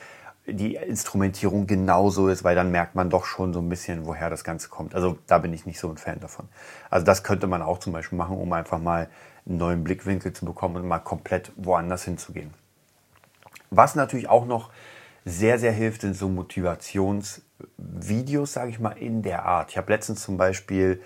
die 0.45 0.75
Instrumentierung 0.75 1.67
genauso 1.67 2.27
ist, 2.27 2.43
weil 2.43 2.55
dann 2.55 2.71
merkt 2.71 2.95
man 2.95 3.09
doch 3.09 3.25
schon 3.25 3.53
so 3.53 3.59
ein 3.59 3.69
bisschen, 3.69 4.05
woher 4.05 4.29
das 4.29 4.43
Ganze 4.43 4.67
kommt. 4.69 4.93
Also 4.93 5.17
da 5.27 5.38
bin 5.38 5.53
ich 5.53 5.65
nicht 5.65 5.79
so 5.79 5.89
ein 5.89 5.97
Fan 5.97 6.19
davon. 6.19 6.50
Also 6.89 7.05
das 7.05 7.23
könnte 7.23 7.47
man 7.47 7.62
auch 7.62 7.79
zum 7.79 7.93
Beispiel 7.93 8.17
machen, 8.17 8.38
um 8.38 8.51
einfach 8.51 8.79
mal 8.79 9.09
einen 9.45 9.57
neuen 9.57 9.83
Blickwinkel 9.83 10.33
zu 10.33 10.45
bekommen 10.45 10.77
und 10.77 10.88
mal 10.88 11.00
komplett 11.00 11.51
woanders 11.55 12.03
hinzugehen. 12.03 12.53
Was 13.69 13.95
natürlich 13.95 14.29
auch 14.29 14.45
noch 14.45 14.69
sehr, 15.25 15.59
sehr 15.59 15.71
hilft, 15.71 16.01
sind 16.01 16.15
so 16.15 16.27
Motivationsvideos, 16.27 18.53
sage 18.53 18.69
ich 18.69 18.79
mal, 18.79 18.91
in 18.91 19.21
der 19.21 19.45
Art. 19.45 19.71
Ich 19.71 19.77
habe 19.77 19.91
letztens 19.91 20.21
zum 20.21 20.38
Beispiel 20.38 21.01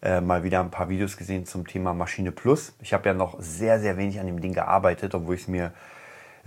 äh, 0.00 0.22
mal 0.22 0.44
wieder 0.44 0.60
ein 0.60 0.70
paar 0.70 0.88
Videos 0.88 1.18
gesehen 1.18 1.44
zum 1.44 1.66
Thema 1.66 1.92
Maschine 1.92 2.32
Plus. 2.32 2.72
Ich 2.80 2.94
habe 2.94 3.08
ja 3.08 3.14
noch 3.14 3.36
sehr, 3.40 3.80
sehr 3.80 3.98
wenig 3.98 4.20
an 4.20 4.26
dem 4.26 4.40
Ding 4.40 4.54
gearbeitet, 4.54 5.14
obwohl 5.14 5.34
ich 5.34 5.42
es 5.42 5.48
mir 5.48 5.72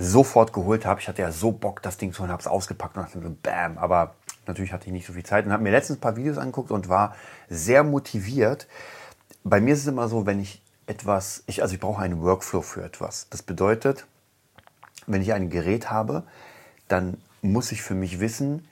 sofort 0.02 0.52
geholt 0.52 0.86
habe. 0.86 1.00
Ich 1.00 1.08
hatte 1.08 1.22
ja 1.22 1.32
so 1.32 1.52
Bock, 1.52 1.82
das 1.82 1.98
Ding 1.98 2.12
zu 2.12 2.22
holen, 2.22 2.32
habe 2.32 2.42
es 2.42 2.48
ausgepackt 2.48 2.98
und 2.98 3.04
dachte 3.04 3.22
so, 3.22 3.36
bam. 3.42 3.78
Aber 3.78 4.16
natürlich 4.48 4.74
hatte 4.74 4.88
ich 4.88 4.92
nicht 4.92 5.06
so 5.06 5.14
viel 5.14 5.24
Zeit 5.24 5.46
und 5.46 5.52
habe 5.52 5.64
mir 5.64 5.72
letztens 5.72 6.00
ein 6.00 6.02
paar 6.02 6.16
Videos 6.16 6.38
angeguckt 6.38 6.72
und 6.72 6.90
war 6.90 7.16
sehr 7.50 7.84
motiviert. 7.84 8.68
Bei 9.44 9.62
mir 9.62 9.74
ist 9.74 9.82
es 9.82 9.88
immer 9.88 10.08
so, 10.08 10.26
wenn 10.26 10.40
ich 10.40 10.62
etwas, 10.88 11.44
ich, 11.48 11.62
also 11.62 11.76
ich 11.76 11.80
brauche 11.80 12.02
einen 12.02 12.22
Workflow 12.22 12.62
für 12.62 12.84
etwas. 12.84 13.28
Das 13.30 13.44
bedeutet, 13.44 14.06
wenn 15.08 15.22
ich 15.22 15.34
ein 15.34 15.50
Gerät 15.50 15.92
habe, 15.92 16.24
dann 16.88 17.18
muss 17.42 17.72
ich 17.72 17.82
für 17.82 17.96
mich 17.96 18.20
wissen, 18.20 18.68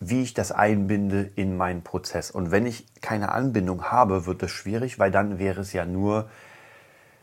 wie 0.00 0.22
ich 0.22 0.34
das 0.34 0.52
einbinde 0.52 1.30
in 1.34 1.56
meinen 1.56 1.82
Prozess. 1.82 2.30
Und 2.30 2.50
wenn 2.50 2.66
ich 2.66 2.86
keine 3.00 3.32
Anbindung 3.32 3.84
habe, 3.84 4.26
wird 4.26 4.42
das 4.42 4.50
schwierig, 4.50 4.98
weil 4.98 5.10
dann 5.10 5.38
wäre 5.38 5.60
es 5.60 5.72
ja 5.72 5.84
nur, 5.84 6.30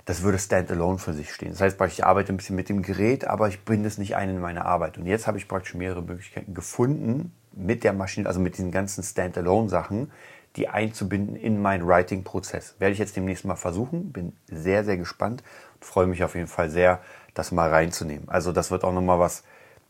das 0.05 0.21
würde 0.21 0.37
standalone 0.37 0.99
für 0.99 1.13
sich 1.13 1.33
stehen. 1.33 1.49
Das 1.49 1.61
heißt, 1.61 1.81
ich 1.81 2.05
arbeite 2.05 2.31
ein 2.31 2.37
bisschen 2.37 2.55
mit 2.55 2.69
dem 2.69 2.83
Gerät, 2.83 3.25
aber 3.25 3.47
ich 3.47 3.65
binde 3.65 3.87
es 3.87 3.97
nicht 3.97 4.15
ein 4.15 4.29
in 4.29 4.39
meine 4.39 4.65
Arbeit. 4.65 4.97
Und 4.97 5.07
jetzt 5.07 5.25
habe 5.25 5.37
ich 5.37 5.47
praktisch 5.47 5.73
mehrere 5.73 6.03
Möglichkeiten 6.03 6.53
gefunden, 6.53 7.33
mit 7.55 7.83
der 7.83 7.93
Maschine, 7.93 8.27
also 8.27 8.39
mit 8.39 8.57
diesen 8.57 8.71
ganzen 8.71 9.03
Standalone-Sachen, 9.03 10.11
die 10.57 10.67
einzubinden 10.67 11.35
in 11.35 11.61
meinen 11.61 11.87
Writing-Prozess. 11.87 12.75
Werde 12.79 12.93
ich 12.93 12.99
jetzt 12.99 13.15
demnächst 13.15 13.45
mal 13.45 13.55
versuchen. 13.55 14.11
Bin 14.11 14.33
sehr, 14.47 14.83
sehr 14.83 14.97
gespannt 14.97 15.43
und 15.75 15.85
freue 15.85 16.07
mich 16.07 16.23
auf 16.23 16.35
jeden 16.35 16.47
Fall 16.47 16.69
sehr, 16.69 17.01
das 17.33 17.51
mal 17.51 17.69
reinzunehmen. 17.69 18.29
Also 18.29 18.51
das 18.51 18.71
wird 18.71 18.83
auch 18.83 18.93
nochmal 18.93 19.19
was 19.19 19.43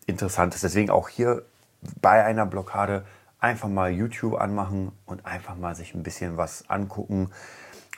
Interessantes. 0.05 0.61
Deswegen 0.61 0.89
auch 0.89 1.09
hier 1.09 1.43
bei 2.01 2.23
einer 2.23 2.45
Blockade 2.45 3.05
einfach 3.39 3.69
mal 3.69 3.91
YouTube 3.91 4.39
anmachen 4.39 4.91
und 5.05 5.25
einfach 5.25 5.55
mal 5.55 5.75
sich 5.75 5.93
ein 5.93 6.03
bisschen 6.03 6.37
was 6.37 6.69
angucken. 6.69 7.29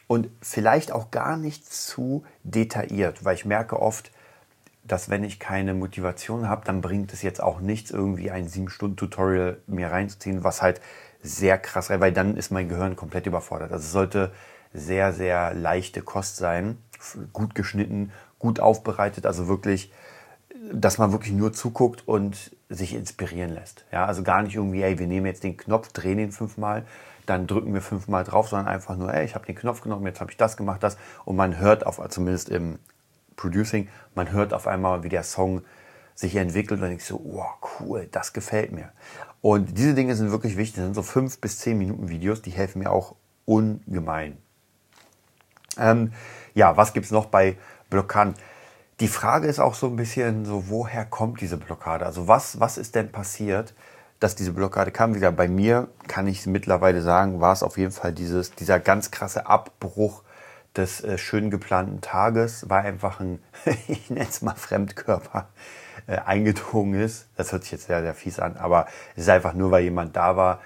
Und 0.08 0.30
vielleicht 0.42 0.92
auch 0.92 1.12
gar 1.12 1.36
nicht 1.36 1.72
zu 1.72 2.24
detailliert, 2.44 3.26
weil 3.26 3.36
ich 3.36 3.46
merke 3.46 3.82
oft, 3.82 4.12
dass 4.84 5.10
wenn 5.10 5.26
ich 5.26 5.38
keine 5.40 5.74
Motivation 5.74 6.48
habe, 6.48 6.64
dann 6.66 6.80
bringt 6.80 7.12
es 7.12 7.22
jetzt 7.22 7.44
auch 7.44 7.60
nichts, 7.60 7.92
irgendwie 7.92 8.32
ein 8.32 8.48
7-Stunden-Tutorial 8.48 9.58
mir 9.68 9.92
reinzuziehen, 9.92 10.46
was 10.46 10.62
halt 10.62 10.80
sehr 11.22 11.58
krass, 11.58 11.90
weil 11.90 12.14
dann 12.14 12.38
ist 12.38 12.52
mein 12.52 12.70
Gehirn 12.70 12.96
komplett 12.96 13.26
überfordert. 13.26 13.74
Also 13.74 13.84
es 13.84 13.92
sollte 13.92 14.32
sehr, 14.74 15.12
sehr 15.12 15.54
leichte 15.54 16.02
Kost 16.02 16.38
sein, 16.38 16.78
gut 17.34 17.54
geschnitten, 17.54 18.14
gut 18.40 18.62
aufbereitet, 18.62 19.26
also 19.26 19.48
wirklich, 19.48 19.92
dass 20.74 20.98
man 20.98 21.12
wirklich 21.12 21.34
nur 21.34 21.54
zuguckt 21.54 22.08
und 22.08 22.56
sich 22.70 22.94
inspirieren 22.94 23.52
lässt. 23.54 23.86
Ja, 23.92 24.06
also 24.06 24.24
gar 24.24 24.42
nicht 24.42 24.56
irgendwie, 24.56 24.82
ey, 24.82 25.00
wir 25.00 25.08
nehmen 25.08 25.26
jetzt 25.26 25.44
den 25.44 25.58
Knopf, 25.58 25.92
drehen 25.92 26.20
ihn 26.20 26.32
fünfmal, 26.32 26.86
dann 27.26 27.48
drücken 27.48 27.74
wir 27.74 27.82
fünfmal 27.82 28.24
drauf, 28.24 28.50
sondern 28.50 28.68
einfach 28.68 28.96
nur, 28.96 29.14
ey, 29.14 29.26
ich 29.26 29.36
habe 29.36 29.46
den 29.46 29.56
Knopf 29.56 29.82
genommen, 29.82 30.06
jetzt 30.06 30.22
habe 30.22 30.32
ich 30.32 30.38
das 30.38 30.58
gemacht, 30.58 30.84
das 30.84 30.98
und 31.26 31.36
man 31.36 31.58
hört 31.58 31.86
auf, 31.86 32.02
zumindest 32.10 32.50
im 32.50 32.80
Producing, 33.36 33.88
man 34.16 34.32
hört 34.32 34.54
auf 34.54 34.68
einmal, 34.68 35.04
wie 35.04 35.10
der 35.10 35.24
Song 35.24 35.62
sich 36.16 36.36
entwickelt 36.36 36.82
und 36.82 36.92
ich 36.92 37.06
so, 37.06 37.22
oh, 37.24 37.46
cool, 37.80 38.08
das 38.12 38.34
gefällt 38.34 38.72
mir. 38.72 38.92
Und 39.42 39.78
diese 39.78 39.94
Dinge 39.94 40.16
sind 40.16 40.32
wirklich 40.32 40.58
wichtig. 40.58 40.78
Das 40.78 40.86
sind 40.86 40.96
so 40.96 41.04
fünf 41.04 41.40
bis 41.40 41.60
zehn 41.60 41.78
Minuten 41.78 42.10
Videos, 42.10 42.42
die 42.42 42.50
helfen 42.50 42.80
mir 42.80 42.92
auch 42.92 43.16
ungemein. 43.46 44.38
Ähm, 45.78 46.12
ja, 46.56 46.76
was 46.76 46.94
gibt 46.94 47.06
es 47.06 47.12
noch 47.12 47.28
bei 47.28 47.56
Blockaden? 47.92 48.34
Die 49.00 49.08
Frage 49.08 49.48
ist 49.48 49.60
auch 49.60 49.76
so 49.76 49.88
ein 49.88 49.96
bisschen 49.96 50.46
so, 50.46 50.70
woher 50.70 51.06
kommt 51.06 51.42
diese 51.42 51.58
Blockade? 51.58 52.06
Also 52.06 52.28
was, 52.28 52.60
was 52.60 52.80
ist 52.80 52.96
denn 52.96 53.12
passiert, 53.12 53.76
dass 54.20 54.36
diese 54.36 54.54
Blockade 54.54 54.92
kam? 54.92 55.14
Wieder 55.14 55.32
bei 55.32 55.48
mir 55.48 55.90
kann 56.08 56.26
ich 56.26 56.48
mittlerweile 56.48 57.04
sagen, 57.04 57.40
war 57.40 57.54
es 57.54 57.62
auf 57.62 57.78
jeden 57.78 57.92
Fall 57.92 58.12
dieses, 58.12 58.52
dieser 58.54 58.80
ganz 58.80 59.12
krasse 59.12 59.46
Abbruch 59.46 60.24
des 60.76 61.04
äh, 61.04 61.20
schön 61.20 61.52
geplanten 61.52 62.02
Tages, 62.02 62.70
war 62.70 62.82
einfach 62.82 63.20
ein, 63.20 63.40
ich 63.88 64.10
nenne 64.10 64.28
es 64.28 64.42
mal 64.42 64.56
Fremdkörper, 64.56 65.48
äh, 66.08 66.18
eingedrungen 66.18 67.00
ist. 67.00 67.28
Das 67.36 67.52
hört 67.52 67.64
sich 67.64 67.74
jetzt 67.74 67.88
sehr, 67.88 68.02
sehr 68.02 68.16
fies 68.16 68.40
an, 68.40 68.58
aber 68.58 68.88
es 69.16 69.24
ist 69.24 69.30
einfach 69.30 69.54
nur, 69.54 69.70
weil 69.70 69.84
jemand 69.84 70.16
da 70.16 70.36
war 70.36 70.60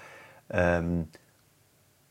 ähm, 0.48 1.08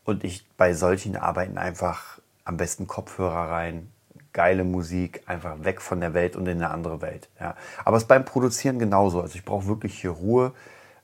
und 0.04 0.22
ich 0.22 0.46
bei 0.56 0.72
solchen 0.74 1.16
Arbeiten 1.16 1.58
einfach 1.58 2.20
am 2.44 2.56
besten 2.56 2.86
Kopfhörer 2.86 3.50
rein, 3.50 3.91
geile 4.32 4.64
Musik, 4.64 5.22
einfach 5.26 5.62
weg 5.64 5.80
von 5.80 6.00
der 6.00 6.14
Welt 6.14 6.36
und 6.36 6.46
in 6.46 6.58
eine 6.58 6.70
andere 6.70 7.00
Welt. 7.00 7.28
Ja. 7.40 7.54
Aber 7.84 7.96
es 7.96 8.04
ist 8.04 8.08
beim 8.08 8.24
Produzieren 8.24 8.78
genauso. 8.78 9.20
Also 9.20 9.34
ich 9.34 9.44
brauche 9.44 9.66
wirklich 9.66 10.00
hier 10.00 10.10
Ruhe 10.10 10.52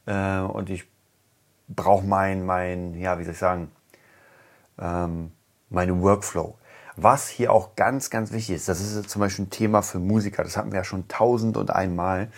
äh, 0.07 0.39
und 0.39 0.71
ich 0.71 0.89
brauche 1.69 2.07
mein, 2.07 2.45
mein, 2.47 2.95
ja, 2.95 3.19
wie 3.19 3.25
soll 3.25 3.33
ich 3.33 3.39
sagen, 3.39 3.71
ähm, 4.79 5.33
meinen 5.69 6.03
Workflow. 6.03 6.57
Was 6.97 7.29
hier 7.29 7.53
auch 7.53 7.77
ganz, 7.77 8.11
ganz 8.11 8.33
wichtig 8.33 8.57
ist, 8.57 8.69
das 8.69 8.81
ist 8.81 9.09
zum 9.09 9.21
Beispiel 9.21 9.45
ein 9.45 9.51
Thema 9.51 9.83
für 9.83 9.99
Musiker, 9.99 10.43
das 10.43 10.57
hatten 10.57 10.73
wir 10.73 10.79
ja 10.79 10.85
schon 10.85 11.07
tausend 11.07 11.57
und 11.57 11.71
einmal. 11.71 12.29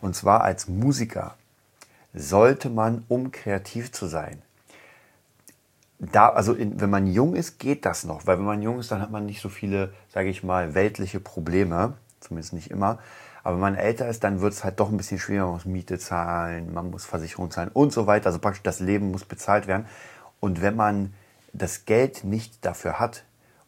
Und 0.00 0.14
zwar 0.14 0.42
als 0.42 0.68
Musiker 0.68 1.34
sollte 2.14 2.70
man, 2.70 3.04
um 3.08 3.30
kreativ 3.30 3.92
zu 3.92 4.06
sein, 4.06 4.40
da, 5.98 6.28
also 6.28 6.52
in, 6.52 6.80
wenn 6.80 6.90
man 6.90 7.06
jung 7.06 7.34
ist, 7.34 7.58
geht 7.58 7.86
das 7.86 8.04
noch, 8.04 8.26
weil 8.26 8.38
wenn 8.38 8.44
man 8.44 8.62
jung 8.62 8.78
ist, 8.78 8.90
dann 8.90 9.00
hat 9.00 9.10
man 9.10 9.26
nicht 9.26 9.40
so 9.40 9.48
viele, 9.48 9.92
sage 10.12 10.28
ich 10.28 10.42
mal, 10.42 10.74
weltliche 10.74 11.20
Probleme, 11.20 11.94
zumindest 12.20 12.52
nicht 12.52 12.70
immer. 12.70 12.98
Aber 13.42 13.54
wenn 13.54 13.60
man 13.60 13.74
älter 13.76 14.08
ist, 14.08 14.24
dann 14.24 14.40
wird 14.40 14.52
es 14.52 14.64
halt 14.64 14.80
doch 14.80 14.90
ein 14.90 14.96
bisschen 14.96 15.18
schwieriger. 15.18 15.44
Man 15.44 15.54
muss 15.54 15.64
Miete 15.64 15.98
zahlen, 15.98 16.74
man 16.74 16.90
muss 16.90 17.04
Versicherung 17.04 17.50
zahlen 17.50 17.70
und 17.72 17.92
so 17.92 18.06
weiter. 18.06 18.26
Also 18.26 18.40
praktisch 18.40 18.62
das 18.62 18.80
Leben 18.80 19.12
muss 19.12 19.24
bezahlt 19.24 19.68
werden. 19.68 19.86
Und 20.40 20.62
wenn 20.62 20.74
man 20.74 21.14
das 21.52 21.84
Geld 21.84 22.24
nicht 22.24 22.64
dafür 22.64 22.98
hat, 22.98 23.24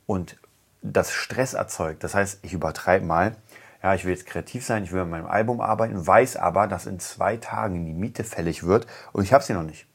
und 0.09 0.39
das 0.81 1.13
Stress 1.13 1.53
erzeugt. 1.53 2.03
Das 2.03 2.15
heißt, 2.15 2.41
ich 2.43 2.55
übertreibe 2.55 3.05
mal, 3.05 3.37
ja, 3.83 3.95
ich 3.95 4.05
will 4.05 4.13
jetzt 4.13 4.27
kreativ 4.27 4.65
sein, 4.65 4.83
ich 4.83 4.91
will 4.91 5.03
an 5.03 5.11
meinem 5.11 5.27
Album 5.27 5.61
arbeiten, 5.61 6.05
weiß 6.05 6.37
aber, 6.37 6.67
dass 6.67 6.87
in 6.87 6.99
zwei 6.99 7.37
Tagen 7.37 7.85
die 7.85 7.93
Miete 7.93 8.25
fällig 8.25 8.65
wird 8.65 8.87
und 9.13 9.23
ich 9.23 9.33
habe 9.33 9.45
sie 9.45 9.53
noch 9.53 9.63
nicht. 9.63 9.87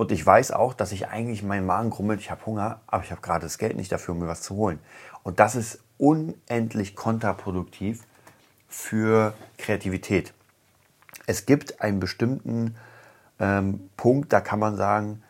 Und 0.00 0.12
ich 0.12 0.24
weiß 0.24 0.52
auch, 0.52 0.72
dass 0.72 0.92
ich 0.92 1.08
eigentlich 1.08 1.42
meinen 1.42 1.66
Magen 1.66 1.90
grummelt, 1.90 2.20
ich 2.20 2.30
habe 2.30 2.46
Hunger, 2.46 2.80
aber 2.86 3.04
ich 3.04 3.10
habe 3.10 3.20
gerade 3.20 3.44
das 3.44 3.58
Geld 3.58 3.76
nicht 3.76 3.92
dafür, 3.92 4.14
um 4.14 4.20
mir 4.20 4.28
was 4.28 4.40
zu 4.40 4.56
holen. 4.56 4.78
Und 5.24 5.40
das 5.40 5.54
ist 5.54 5.80
unendlich 5.98 6.96
kontraproduktiv 6.96 8.04
für 8.66 9.34
Kreativität. 9.58 10.32
Es 11.26 11.44
gibt 11.44 11.82
einen 11.82 12.00
bestimmten 12.00 12.76
ähm, 13.38 13.90
Punkt, 13.98 14.32
da 14.32 14.40
kann 14.40 14.58
man 14.58 14.78
sagen, 14.78 15.22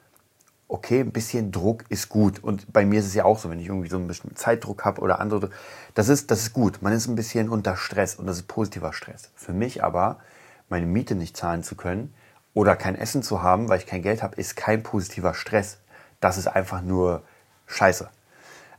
okay, 0.69 1.01
ein 1.01 1.11
bisschen 1.11 1.51
Druck 1.51 1.85
ist 1.89 2.09
gut. 2.09 2.39
Und 2.39 2.73
bei 2.73 2.87
mir 2.87 3.01
ist 3.01 3.07
es 3.07 3.15
ja 3.15 3.25
auch 3.25 3.41
so, 3.41 3.51
wenn 3.51 3.59
ich 3.59 3.67
irgendwie 3.67 3.89
so 3.89 3.97
ein 3.97 4.07
bisschen 4.07 4.37
Zeitdruck 4.37 4.85
habe 4.85 5.01
oder 5.01 5.19
andere, 5.19 5.51
das 5.95 6.09
ist, 6.09 6.31
das 6.31 6.43
ist 6.43 6.53
gut. 6.53 6.81
Man 6.81 6.93
ist 6.93 7.09
ein 7.09 7.17
bisschen 7.17 7.49
unter 7.49 7.77
Stress 7.77 8.15
und 8.15 8.29
das 8.29 8.37
ist 8.37 8.47
positiver 8.47 8.93
Stress. 8.93 9.33
Für 9.35 9.53
mich 9.53 9.83
aber, 9.83 10.21
meine 10.69 10.87
Miete 10.87 11.17
nicht 11.17 11.37
zahlen 11.37 11.65
zu 11.65 11.75
können 11.75 12.15
oder 12.55 12.77
kein 12.77 12.97
Essen 12.97 13.23
zu 13.23 13.43
haben, 13.43 13.69
weil 13.69 13.79
ich 13.79 13.87
kein 13.87 14.03
Geld 14.03 14.23
habe, 14.23 14.37
ist 14.37 14.57
kein 14.57 14.83
positiver 14.83 15.35
Stress. 15.35 15.79
Das 16.21 16.37
ist 16.37 16.47
einfach 16.47 16.83
nur 16.83 17.23
Scheiße. 17.67 18.09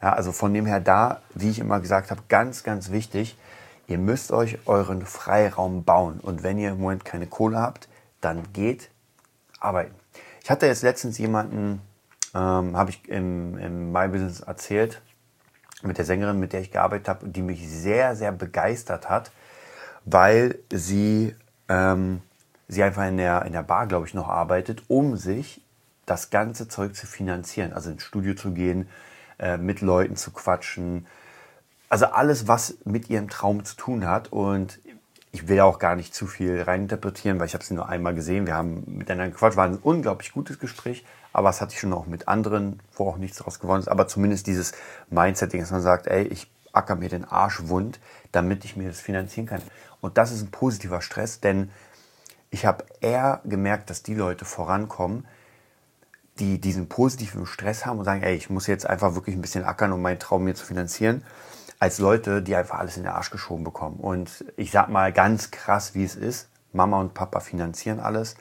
Ja, 0.02 0.14
also 0.14 0.32
von 0.32 0.54
dem 0.54 0.66
her 0.66 0.80
da, 0.80 1.22
wie 1.34 1.50
ich 1.50 1.60
immer 1.60 1.80
gesagt 1.80 2.12
habe, 2.12 2.22
ganz, 2.28 2.64
ganz 2.64 2.92
wichtig, 2.92 3.38
ihr 3.88 3.98
müsst 3.98 4.32
euch 4.32 4.58
euren 4.66 5.06
Freiraum 5.06 5.84
bauen. 5.84 6.20
Und 6.20 6.44
wenn 6.44 6.58
ihr 6.58 6.72
im 6.72 6.80
Moment 6.80 7.06
keine 7.06 7.28
Kohle 7.28 7.60
habt, 7.60 7.88
dann 8.20 8.52
geht 8.54 8.90
arbeiten. 9.60 9.96
Ich 10.44 10.50
hatte 10.50 10.66
jetzt 10.66 10.82
letztens 10.82 11.18
jemanden, 11.18 11.82
ähm, 12.34 12.76
habe 12.76 12.90
ich 12.90 13.08
im, 13.10 13.58
im 13.58 13.92
My 13.92 14.08
Business 14.08 14.42
erzählt, 14.42 15.02
mit 15.84 15.98
der 15.98 16.06
Sängerin, 16.06 16.40
mit 16.40 16.54
der 16.54 16.62
ich 16.62 16.72
gearbeitet 16.72 17.08
habe, 17.08 17.28
die 17.28 17.42
mich 17.42 17.68
sehr, 17.70 18.16
sehr 18.16 18.32
begeistert 18.32 19.10
hat, 19.10 19.32
weil 20.06 20.60
sie, 20.72 21.36
ähm, 21.70 22.22
sie 22.72 22.84
einfach 22.84 23.06
in 23.06 23.18
der, 23.18 23.44
in 23.46 23.52
der 23.52 23.64
Bar, 23.64 23.86
glaube 23.86 24.08
ich, 24.08 24.14
noch 24.14 24.30
arbeitet, 24.30 24.84
um 24.88 25.18
sich 25.18 25.62
das 26.06 26.30
ganze 26.30 26.70
Zeug 26.70 26.96
zu 26.96 27.06
finanzieren. 27.06 27.74
Also 27.74 27.92
ins 27.92 28.04
Studio 28.04 28.34
zu 28.34 28.52
gehen, 28.52 28.88
äh, 29.40 29.58
mit 29.58 29.82
Leuten 29.82 30.16
zu 30.16 30.32
quatschen. 30.32 31.06
Also 31.90 32.06
alles, 32.06 32.48
was 32.48 32.78
mit 32.86 33.10
ihrem 33.10 33.28
Traum 33.28 33.66
zu 33.66 33.76
tun 33.76 34.08
hat. 34.08 34.32
Und 34.32 34.80
ich 35.34 35.50
will 35.50 35.60
auch 35.60 35.80
gar 35.80 35.98
nicht 35.98 36.16
zu 36.16 36.28
viel 36.28 36.62
reininterpretieren, 36.62 37.40
weil 37.40 37.48
ich 37.48 37.54
habe 37.54 37.64
sie 37.64 37.74
nur 37.74 37.90
einmal 37.90 38.16
gesehen. 38.16 38.48
Wir 38.48 38.56
haben 38.56 38.84
miteinander 38.88 39.32
gequatscht, 39.32 39.58
war 39.58 39.66
ein 39.66 39.78
unglaublich 39.78 40.32
gutes 40.32 40.58
Gespräch, 40.58 41.06
aber 41.34 41.50
es 41.50 41.60
hatte 41.60 41.74
ich 41.74 41.80
schon 41.80 41.92
auch 41.92 42.08
mit 42.08 42.30
anderen, 42.30 42.80
wo 42.96 43.10
auch 43.10 43.18
nichts 43.18 43.38
daraus 43.38 43.60
geworden 43.60 43.82
ist. 43.82 43.90
Aber 43.90 44.08
zumindest 44.08 44.48
dieses 44.48 44.72
Mindsetting, 45.10 45.60
dass 45.60 45.72
man 45.72 45.82
sagt, 45.82 46.08
ey, 46.08 46.24
ich 46.24 46.50
acker 46.72 46.96
mir 46.96 47.10
den 47.10 47.26
Arsch 47.26 47.68
wund, 47.68 48.00
damit 48.32 48.64
ich 48.64 48.78
mir 48.78 48.88
das 48.88 49.02
finanzieren 49.02 49.46
kann. 49.46 49.62
Und 50.00 50.18
das 50.18 50.32
ist 50.32 50.42
ein 50.42 50.52
positiver 50.52 51.02
Stress, 51.02 51.42
denn 51.42 51.70
ich 52.52 52.66
habe 52.66 52.86
eher 53.00 53.42
gemerkt, 53.46 53.90
dass 53.90 54.04
die 54.04 54.14
Leute 54.14 54.46
vorankommen, 54.46 55.26
die 56.38 56.60
diesen 56.60 56.90
positiven 56.90 57.46
Stress 57.46 57.86
haben 57.86 58.00
und 58.00 58.06
sagen, 58.06 58.24
ey, 58.24 58.36
ich 58.36 58.50
muss 58.50 58.68
jetzt 58.68 58.86
einfach 58.86 59.16
wirklich 59.16 59.36
ein 59.36 59.42
bisschen 59.42 59.64
ackern, 59.64 59.94
um 59.94 60.02
meinen 60.02 60.20
Traum 60.20 60.44
mir 60.44 60.54
zu 60.54 60.66
finanzieren 60.66 61.24
als 61.80 61.98
Leute, 61.98 62.44
die 62.44 62.56
einfach 62.56 62.78
alles 62.78 62.98
in 62.98 63.04
den 63.04 63.12
Arsch 63.12 63.32
geschoben 63.32 63.64
bekommen. 63.64 64.00
Und 64.00 64.46
ich 64.56 64.70
sag 64.70 64.90
mal 64.90 65.12
ganz 65.12 65.50
krass, 65.50 65.96
wie 65.96 66.04
es 66.04 66.16
ist. 66.16 66.48
Mama 66.74 67.00
und 67.00 67.14
Papa 67.14 67.40
finanzieren 67.40 68.00
alles 68.00 68.36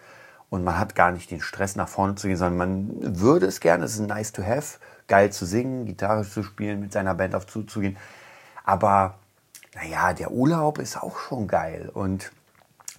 und 0.51 0.63
man 0.63 0.79
hat 0.79 0.95
gar 0.95 1.11
nicht 1.11 1.31
den 1.31 1.41
Stress 1.41 1.75
nach 1.75 1.89
vorne 1.89 2.17
zu 2.17 2.27
gehen, 2.27 2.37
sondern 2.37 2.59
man 2.59 3.21
würde 3.21 3.47
es 3.47 3.61
gerne, 3.61 3.85
es 3.85 3.95
ist 3.95 4.01
nice 4.01 4.33
to 4.33 4.45
have, 4.45 4.79
geil 5.09 5.33
zu 5.33 5.47
singen, 5.47 5.87
Gitarre 5.87 6.29
zu 6.29 6.43
spielen, 6.43 6.81
mit 6.81 6.93
seiner 6.93 7.15
Band 7.15 7.35
auf 7.35 7.47
zuzugehen. 7.47 7.97
Aber 8.65 9.15
naja, 9.75 10.13
der 10.13 10.31
Urlaub 10.33 10.79
ist 10.79 10.97
auch 10.97 11.19
schon 11.19 11.49
geil 11.49 11.91
und 11.93 12.31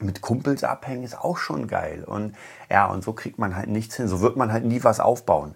mit 0.02 0.22
Kumpels 0.22 0.64
abhängen 0.64 1.04
ist 1.04 1.18
auch 1.18 1.38
schon 1.38 1.68
geil. 1.68 2.04
Und 2.04 2.36
ja, 2.70 2.86
und 2.88 3.04
so 3.04 3.14
kriegt 3.14 3.40
man 3.40 3.56
halt 3.56 3.70
nichts 3.70 3.96
hin. 3.96 4.08
So 4.08 4.22
wird 4.22 4.38
man 4.38 4.52
halt 4.52 4.66
nie 4.66 4.84
was 4.84 5.00
aufbauen. 5.00 5.56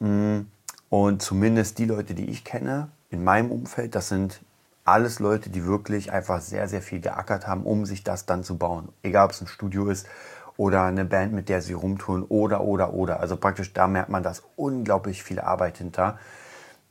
Mm, 0.00 0.40
und 0.88 1.22
zumindest 1.22 1.78
die 1.78 1.84
Leute, 1.86 2.14
die 2.14 2.30
ich 2.30 2.44
kenne, 2.44 2.88
in 3.10 3.24
meinem 3.24 3.50
Umfeld, 3.50 3.94
das 3.94 4.08
sind 4.08 4.40
alles 4.84 5.20
Leute, 5.20 5.50
die 5.50 5.64
wirklich 5.64 6.12
einfach 6.12 6.40
sehr, 6.40 6.68
sehr 6.68 6.82
viel 6.82 7.00
geackert 7.00 7.46
haben, 7.46 7.64
um 7.64 7.86
sich 7.86 8.02
das 8.02 8.26
dann 8.26 8.42
zu 8.44 8.56
bauen. 8.56 8.88
Egal, 9.02 9.26
ob 9.26 9.32
es 9.32 9.40
ein 9.40 9.46
Studio 9.46 9.88
ist 9.88 10.06
oder 10.56 10.84
eine 10.84 11.04
Band, 11.04 11.32
mit 11.32 11.48
der 11.48 11.62
sie 11.62 11.72
rumtun 11.74 12.24
oder, 12.24 12.62
oder, 12.62 12.92
oder. 12.92 13.20
Also 13.20 13.36
praktisch, 13.36 13.72
da 13.72 13.86
merkt 13.86 14.08
man, 14.08 14.22
dass 14.22 14.42
unglaublich 14.56 15.22
viel 15.22 15.40
Arbeit 15.40 15.78
hinter. 15.78 16.18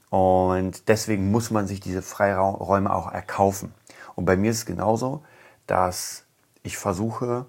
Und 0.10 0.88
deswegen 0.88 1.30
muss 1.32 1.52
man 1.52 1.68
sich 1.68 1.80
diese 1.80 2.02
Freiräume 2.02 2.94
auch 2.94 3.12
erkaufen. 3.12 3.74
Und 4.16 4.26
bei 4.26 4.38
mir 4.38 4.52
ist 4.52 4.58
es 4.58 4.66
genauso, 4.66 5.24
dass 5.68 6.24
ich 6.64 6.78
versuche, 6.78 7.46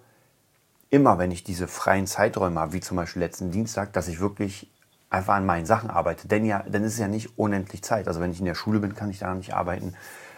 immer 0.90 1.18
wenn 1.18 1.30
ich 1.30 1.44
diese 1.44 1.68
freien 1.68 2.06
Zeiträume 2.06 2.60
habe, 2.60 2.72
wie 2.72 2.80
zum 2.80 2.96
Beispiel 2.96 3.22
letzten 3.22 3.50
Dienstag, 3.50 3.92
dass 3.92 4.08
ich 4.08 4.20
wirklich 4.20 4.70
einfach 5.08 5.34
an 5.34 5.46
meinen 5.46 5.66
Sachen 5.66 5.90
arbeite. 5.90 6.28
Denn 6.28 6.44
ja, 6.44 6.64
dann 6.68 6.84
ist 6.84 6.94
es 6.94 6.98
ja 6.98 7.08
nicht 7.08 7.38
unendlich 7.38 7.82
Zeit. 7.82 8.08
Also 8.08 8.20
wenn 8.20 8.32
ich 8.32 8.38
in 8.38 8.44
der 8.44 8.54
Schule 8.54 8.78
bin, 8.80 8.94
kann 8.94 9.10
ich 9.10 9.18
daran 9.18 9.38
nicht 9.38 9.54
arbeiten. 9.54 9.94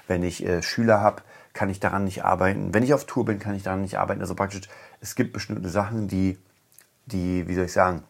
Wenn 0.06 0.22
ich 0.22 0.44
äh, 0.44 0.62
Schüler 0.62 1.00
habe, 1.00 1.22
kann 1.52 1.68
ich 1.68 1.80
daran 1.80 2.04
nicht 2.04 2.24
arbeiten. 2.24 2.72
Wenn 2.72 2.82
ich 2.82 2.94
auf 2.94 3.04
Tour 3.04 3.24
bin, 3.24 3.38
kann 3.38 3.54
ich 3.54 3.62
daran 3.62 3.82
nicht 3.82 3.98
arbeiten. 3.98 4.20
Also 4.20 4.34
praktisch, 4.34 4.62
es 5.00 5.14
gibt 5.14 5.32
bestimmte 5.32 5.68
Sachen, 5.68 6.08
die, 6.08 6.38
die 7.06 7.46
wie 7.46 7.54
soll 7.54 7.66
ich 7.66 7.72
sagen, 7.72 8.02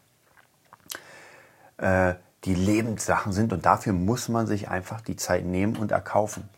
äh, 1.79 2.14
die 2.44 2.55
Lebenssachen 2.55 3.33
sind 3.33 3.53
und 3.53 3.66
dafür 3.66 3.92
muss 3.92 4.29
man 4.29 4.46
sich 4.46 4.68
einfach 4.68 5.01
die 5.01 5.16
Zeit 5.16 5.44
nehmen 5.44 5.77
und 5.77 5.92
erkaufen. 5.92 6.48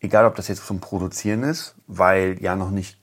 Egal, 0.00 0.26
ob 0.26 0.36
das 0.36 0.48
jetzt 0.48 0.66
zum 0.66 0.80
Produzieren 0.80 1.42
ist, 1.42 1.74
weil 1.86 2.40
ja 2.40 2.56
noch 2.56 2.70
nicht 2.70 2.98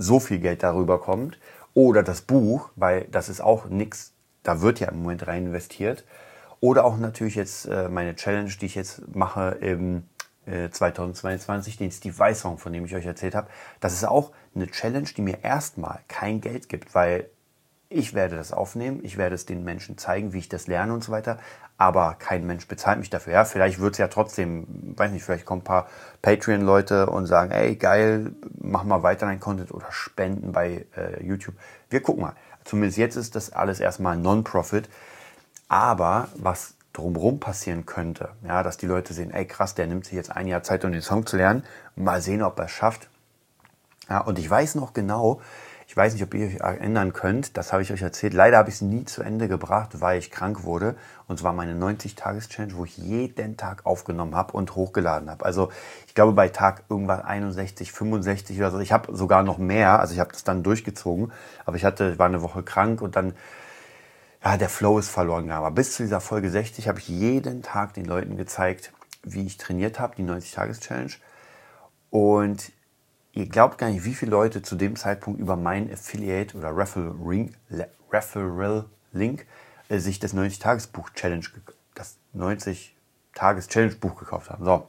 so 0.00 0.18
viel 0.18 0.38
Geld 0.38 0.62
darüber 0.62 1.00
kommt, 1.00 1.38
oder 1.74 2.02
das 2.02 2.22
Buch, 2.22 2.70
weil 2.76 3.04
das 3.10 3.28
ist 3.28 3.40
auch 3.40 3.66
nichts, 3.66 4.14
da 4.42 4.60
wird 4.60 4.80
ja 4.80 4.88
im 4.88 5.02
Moment 5.02 5.26
rein 5.26 5.46
investiert. 5.46 6.04
Oder 6.60 6.84
auch 6.84 6.98
natürlich 6.98 7.36
jetzt 7.36 7.66
äh, 7.66 7.88
meine 7.88 8.16
Challenge, 8.16 8.50
die 8.60 8.66
ich 8.66 8.74
jetzt 8.74 9.14
mache 9.14 9.56
im 9.60 10.02
äh, 10.46 10.68
2022, 10.68 11.76
den 11.76 11.90
Steve 11.90 12.18
Vai 12.18 12.34
Song, 12.34 12.58
von 12.58 12.72
dem 12.72 12.84
ich 12.84 12.94
euch 12.94 13.06
erzählt 13.06 13.34
habe. 13.34 13.48
Das 13.80 13.92
ist 13.92 14.04
auch 14.04 14.32
eine 14.54 14.66
Challenge, 14.66 15.08
die 15.16 15.22
mir 15.22 15.42
erstmal 15.42 16.00
kein 16.08 16.40
Geld 16.40 16.68
gibt, 16.68 16.94
weil 16.94 17.30
ich 17.90 18.14
werde 18.14 18.36
das 18.36 18.52
aufnehmen, 18.52 19.00
ich 19.02 19.18
werde 19.18 19.34
es 19.34 19.46
den 19.46 19.64
Menschen 19.64 19.98
zeigen, 19.98 20.32
wie 20.32 20.38
ich 20.38 20.48
das 20.48 20.68
lerne 20.68 20.94
und 20.94 21.02
so 21.02 21.10
weiter, 21.12 21.38
aber 21.76 22.14
kein 22.18 22.46
Mensch 22.46 22.68
bezahlt 22.68 23.00
mich 23.00 23.10
dafür. 23.10 23.32
Ja, 23.32 23.44
vielleicht 23.44 23.80
wird 23.80 23.94
es 23.94 23.98
ja 23.98 24.06
trotzdem, 24.06 24.94
weiß 24.96 25.10
nicht, 25.10 25.24
vielleicht 25.24 25.44
kommen 25.44 25.62
ein 25.62 25.64
paar 25.64 25.88
Patreon-Leute 26.22 27.06
und 27.06 27.26
sagen, 27.26 27.50
ey, 27.50 27.74
geil, 27.74 28.32
mach 28.60 28.84
mal 28.84 29.02
weiter 29.02 29.26
dein 29.26 29.40
Content 29.40 29.72
oder 29.72 29.90
spenden 29.90 30.52
bei 30.52 30.86
äh, 30.96 31.22
YouTube. 31.22 31.56
Wir 31.90 32.00
gucken 32.00 32.22
mal. 32.22 32.34
Zumindest 32.64 32.98
jetzt 32.98 33.16
ist 33.16 33.34
das 33.34 33.52
alles 33.52 33.80
erstmal 33.80 34.16
Non-Profit. 34.16 34.88
Aber 35.68 36.28
was 36.34 36.74
drumherum 36.92 37.40
passieren 37.40 37.86
könnte, 37.86 38.30
ja, 38.46 38.62
dass 38.62 38.76
die 38.76 38.86
Leute 38.86 39.14
sehen, 39.14 39.32
ey 39.32 39.46
krass, 39.46 39.74
der 39.74 39.86
nimmt 39.86 40.04
sich 40.04 40.14
jetzt 40.14 40.36
ein 40.36 40.46
Jahr 40.46 40.62
Zeit, 40.62 40.84
um 40.84 40.92
den 40.92 41.02
Song 41.02 41.26
zu 41.26 41.36
lernen, 41.36 41.64
mal 41.96 42.20
sehen, 42.20 42.42
ob 42.42 42.58
er 42.58 42.66
es 42.66 42.72
schafft. 42.72 43.08
Ja, 44.08 44.18
und 44.18 44.38
ich 44.38 44.50
weiß 44.50 44.74
noch 44.74 44.92
genau, 44.92 45.40
ich 45.90 45.96
weiß 45.96 46.12
nicht, 46.12 46.22
ob 46.22 46.34
ihr 46.34 46.46
euch 46.46 46.60
erinnern 46.60 47.12
könnt, 47.12 47.56
das 47.56 47.72
habe 47.72 47.82
ich 47.82 47.92
euch 47.92 48.02
erzählt. 48.02 48.32
Leider 48.32 48.58
habe 48.58 48.68
ich 48.68 48.76
es 48.76 48.80
nie 48.80 49.06
zu 49.06 49.24
Ende 49.24 49.48
gebracht, 49.48 50.00
weil 50.00 50.20
ich 50.20 50.30
krank 50.30 50.62
wurde. 50.62 50.94
Und 51.26 51.40
zwar 51.40 51.52
meine 51.52 51.74
90-Tages-Challenge, 51.74 52.76
wo 52.76 52.84
ich 52.84 52.96
jeden 52.96 53.56
Tag 53.56 53.84
aufgenommen 53.84 54.36
habe 54.36 54.52
und 54.52 54.76
hochgeladen 54.76 55.28
habe. 55.28 55.44
Also 55.44 55.72
ich 56.06 56.14
glaube 56.14 56.32
bei 56.32 56.48
Tag 56.48 56.84
irgendwann 56.88 57.22
61, 57.22 57.90
65 57.90 58.56
oder 58.58 58.70
so. 58.70 58.78
Ich 58.78 58.92
habe 58.92 59.16
sogar 59.16 59.42
noch 59.42 59.58
mehr, 59.58 59.98
also 59.98 60.14
ich 60.14 60.20
habe 60.20 60.30
das 60.30 60.44
dann 60.44 60.62
durchgezogen. 60.62 61.32
Aber 61.66 61.76
ich 61.76 61.84
hatte, 61.84 62.20
war 62.20 62.26
eine 62.26 62.40
Woche 62.40 62.62
krank 62.62 63.02
und 63.02 63.16
dann, 63.16 63.34
ja, 64.44 64.56
der 64.56 64.68
Flow 64.68 64.96
ist 65.00 65.08
verloren 65.08 65.42
gegangen. 65.42 65.64
Aber 65.64 65.74
bis 65.74 65.96
zu 65.96 66.04
dieser 66.04 66.20
Folge 66.20 66.50
60 66.50 66.86
habe 66.86 67.00
ich 67.00 67.08
jeden 67.08 67.62
Tag 67.62 67.94
den 67.94 68.04
Leuten 68.04 68.36
gezeigt, 68.36 68.92
wie 69.24 69.44
ich 69.44 69.56
trainiert 69.56 69.98
habe, 69.98 70.14
die 70.14 70.22
90-Tages-Challenge. 70.22 71.14
Und 72.10 72.70
Ihr 73.32 73.46
glaubt 73.48 73.78
gar 73.78 73.90
nicht, 73.90 74.04
wie 74.04 74.14
viele 74.14 74.32
Leute 74.32 74.62
zu 74.62 74.74
dem 74.76 74.96
Zeitpunkt 74.96 75.40
über 75.40 75.56
mein 75.56 75.92
Affiliate 75.92 76.56
oder 76.56 76.76
Referral, 76.76 77.48
Referral 78.10 78.86
Link 79.12 79.46
äh, 79.88 79.98
sich 79.98 80.18
das 80.18 80.34
90-Tages-Buch-Challenge, 80.34 81.44
das 81.94 82.16
90-Tages-Challenge-Buch 82.34 84.18
gekauft 84.18 84.50
haben. 84.50 84.64
So. 84.64 84.88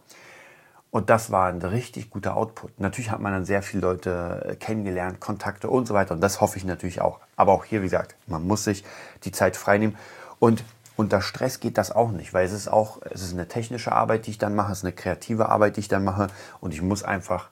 Und 0.90 1.10
das 1.10 1.32
war 1.32 1.48
ein 1.48 1.62
richtig 1.62 2.10
guter 2.10 2.36
Output. 2.36 2.80
Natürlich 2.80 3.12
hat 3.12 3.22
man 3.22 3.32
dann 3.32 3.46
sehr 3.46 3.62
viele 3.62 3.82
Leute 3.82 4.46
äh, 4.46 4.56
kennengelernt, 4.56 5.20
Kontakte 5.20 5.70
und 5.70 5.88
so 5.88 5.94
weiter. 5.94 6.14
Und 6.14 6.22
das 6.22 6.42
hoffe 6.42 6.58
ich 6.58 6.66
natürlich 6.66 7.00
auch. 7.00 7.20
Aber 7.36 7.54
auch 7.54 7.64
hier, 7.64 7.82
wie 7.82 7.86
gesagt, 7.86 8.16
man 8.28 8.46
muss 8.46 8.64
sich 8.64 8.84
die 9.24 9.32
Zeit 9.32 9.56
freinehmen. 9.56 9.98
Und 10.40 10.64
unter 10.98 11.22
Stress 11.22 11.60
geht 11.60 11.78
das 11.78 11.92
auch 11.92 12.12
nicht, 12.12 12.34
weil 12.34 12.46
es 12.46 12.52
ist 12.52 12.68
auch, 12.68 13.00
es 13.10 13.22
ist 13.22 13.34
eine 13.34 13.48
technische 13.48 13.92
Arbeit, 13.92 14.26
die 14.26 14.32
ich 14.32 14.38
dann 14.38 14.54
mache, 14.54 14.72
es 14.72 14.80
ist 14.80 14.84
eine 14.84 14.94
kreative 14.94 15.48
Arbeit, 15.48 15.78
die 15.78 15.82
ich 15.82 15.88
dann 15.88 16.04
mache. 16.04 16.28
Und 16.60 16.74
ich 16.74 16.82
muss 16.82 17.04
einfach 17.04 17.50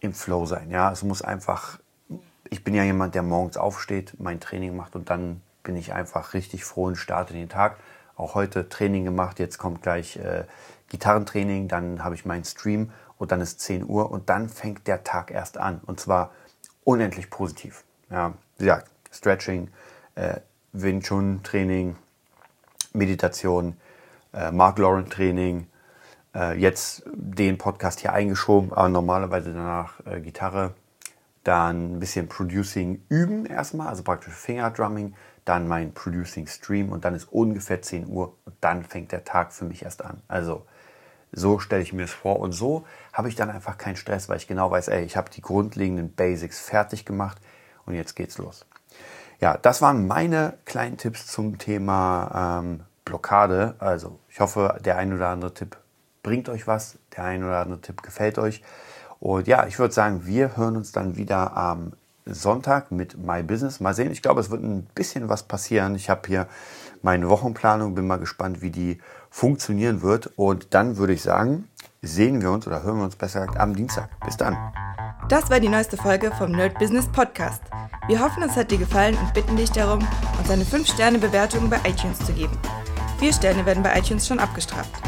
im 0.00 0.14
Flow 0.14 0.46
sein. 0.46 0.70
Ja, 0.70 0.92
es 0.92 1.02
muss 1.02 1.22
einfach, 1.22 1.78
ich 2.50 2.64
bin 2.64 2.74
ja 2.74 2.84
jemand, 2.84 3.14
der 3.14 3.22
morgens 3.22 3.56
aufsteht, 3.56 4.14
mein 4.18 4.40
Training 4.40 4.76
macht 4.76 4.96
und 4.96 5.10
dann 5.10 5.42
bin 5.62 5.76
ich 5.76 5.92
einfach 5.92 6.34
richtig 6.34 6.64
froh 6.64 6.84
und 6.84 6.96
starte 6.96 7.32
den 7.34 7.48
Tag. 7.48 7.76
Auch 8.16 8.34
heute 8.34 8.68
Training 8.68 9.04
gemacht, 9.04 9.38
jetzt 9.38 9.58
kommt 9.58 9.82
gleich 9.82 10.16
äh, 10.16 10.44
Gitarrentraining, 10.88 11.68
dann 11.68 12.02
habe 12.02 12.14
ich 12.14 12.24
meinen 12.24 12.44
Stream 12.44 12.90
und 13.18 13.32
dann 13.32 13.40
ist 13.40 13.60
10 13.60 13.86
Uhr 13.86 14.10
und 14.10 14.28
dann 14.28 14.48
fängt 14.48 14.86
der 14.86 15.04
Tag 15.04 15.30
erst 15.30 15.58
an 15.58 15.80
und 15.86 16.00
zwar 16.00 16.32
unendlich 16.84 17.30
positiv. 17.30 17.84
Ja, 18.10 18.34
wie 18.56 18.64
gesagt, 18.64 18.90
Stretching, 19.12 19.68
äh, 20.14 20.40
Wing 20.72 21.00
Chun 21.00 21.40
Training, 21.42 21.96
Meditation, 22.92 23.76
äh, 24.32 24.50
Mark 24.50 24.78
Lauren 24.78 25.08
Training, 25.10 25.66
äh, 26.38 26.58
jetzt 26.58 27.02
den 27.12 27.58
Podcast 27.58 28.00
hier 28.00 28.12
eingeschoben, 28.12 28.72
aber 28.72 28.88
normalerweise 28.88 29.52
danach 29.52 29.94
äh, 30.06 30.20
Gitarre, 30.20 30.74
dann 31.44 31.96
ein 31.96 32.00
bisschen 32.00 32.28
Producing 32.28 33.02
üben 33.08 33.46
erstmal, 33.46 33.88
also 33.88 34.02
praktisch 34.02 34.34
Fingerdrumming, 34.34 35.14
dann 35.44 35.66
mein 35.66 35.92
Producing 35.92 36.46
Stream 36.46 36.92
und 36.92 37.04
dann 37.04 37.14
ist 37.14 37.32
ungefähr 37.32 37.80
10 37.80 38.06
Uhr 38.06 38.34
und 38.44 38.54
dann 38.60 38.84
fängt 38.84 39.12
der 39.12 39.24
Tag 39.24 39.52
für 39.52 39.64
mich 39.64 39.82
erst 39.82 40.04
an. 40.04 40.20
Also 40.28 40.66
so 41.32 41.58
stelle 41.58 41.82
ich 41.82 41.92
mir 41.92 42.04
es 42.04 42.12
vor 42.12 42.38
und 42.40 42.52
so 42.52 42.84
habe 43.12 43.28
ich 43.28 43.34
dann 43.34 43.50
einfach 43.50 43.78
keinen 43.78 43.96
Stress, 43.96 44.28
weil 44.28 44.36
ich 44.36 44.46
genau 44.46 44.70
weiß, 44.70 44.88
ey, 44.88 45.04
ich 45.04 45.16
habe 45.16 45.30
die 45.30 45.40
grundlegenden 45.40 46.12
Basics 46.12 46.60
fertig 46.60 47.04
gemacht 47.04 47.38
und 47.86 47.94
jetzt 47.94 48.14
geht's 48.14 48.38
los. 48.38 48.66
Ja, 49.40 49.56
das 49.56 49.80
waren 49.80 50.06
meine 50.06 50.58
kleinen 50.64 50.96
Tipps 50.98 51.26
zum 51.26 51.58
Thema 51.58 52.60
ähm, 52.60 52.80
Blockade. 53.04 53.74
Also 53.78 54.18
ich 54.28 54.40
hoffe, 54.40 54.78
der 54.84 54.98
ein 54.98 55.12
oder 55.14 55.28
andere 55.28 55.54
Tipp 55.54 55.78
bringt 56.28 56.50
euch 56.50 56.66
was, 56.66 56.98
der 57.16 57.24
ein 57.24 57.42
oder 57.42 57.58
andere 57.58 57.80
Tipp 57.80 58.02
gefällt 58.02 58.38
euch. 58.38 58.62
Und 59.18 59.48
ja, 59.48 59.66
ich 59.66 59.78
würde 59.78 59.94
sagen, 59.94 60.26
wir 60.26 60.58
hören 60.58 60.76
uns 60.76 60.92
dann 60.92 61.16
wieder 61.16 61.56
am 61.56 61.94
Sonntag 62.26 62.92
mit 62.92 63.16
My 63.16 63.42
Business. 63.42 63.80
Mal 63.80 63.94
sehen, 63.94 64.12
ich 64.12 64.20
glaube, 64.20 64.42
es 64.42 64.50
wird 64.50 64.62
ein 64.62 64.86
bisschen 64.94 65.30
was 65.30 65.44
passieren. 65.44 65.94
Ich 65.94 66.10
habe 66.10 66.20
hier 66.26 66.46
meine 67.00 67.30
Wochenplanung, 67.30 67.94
bin 67.94 68.06
mal 68.06 68.18
gespannt, 68.18 68.60
wie 68.60 68.70
die 68.70 68.98
funktionieren 69.30 70.02
wird. 70.02 70.30
Und 70.36 70.74
dann 70.74 70.98
würde 70.98 71.14
ich 71.14 71.22
sagen, 71.22 71.66
sehen 72.02 72.42
wir 72.42 72.50
uns 72.50 72.66
oder 72.66 72.82
hören 72.82 72.98
wir 72.98 73.04
uns 73.04 73.16
besser 73.16 73.40
gesagt 73.46 73.58
am 73.58 73.74
Dienstag. 73.74 74.10
Bis 74.26 74.36
dann. 74.36 74.54
Das 75.30 75.48
war 75.48 75.60
die 75.60 75.70
neueste 75.70 75.96
Folge 75.96 76.30
vom 76.32 76.52
Nerd 76.52 76.78
Business 76.78 77.06
Podcast. 77.06 77.62
Wir 78.06 78.20
hoffen, 78.20 78.42
es 78.42 78.54
hat 78.54 78.70
dir 78.70 78.78
gefallen 78.78 79.16
und 79.16 79.32
bitten 79.32 79.56
dich 79.56 79.70
darum, 79.72 80.06
uns 80.38 80.50
eine 80.50 80.64
5-Sterne-Bewertung 80.64 81.70
bei 81.70 81.78
iTunes 81.86 82.18
zu 82.18 82.34
geben. 82.34 82.56
Vier 83.18 83.32
Sterne 83.32 83.64
werden 83.64 83.82
bei 83.82 83.98
iTunes 83.98 84.28
schon 84.28 84.38
abgestraft. 84.38 85.07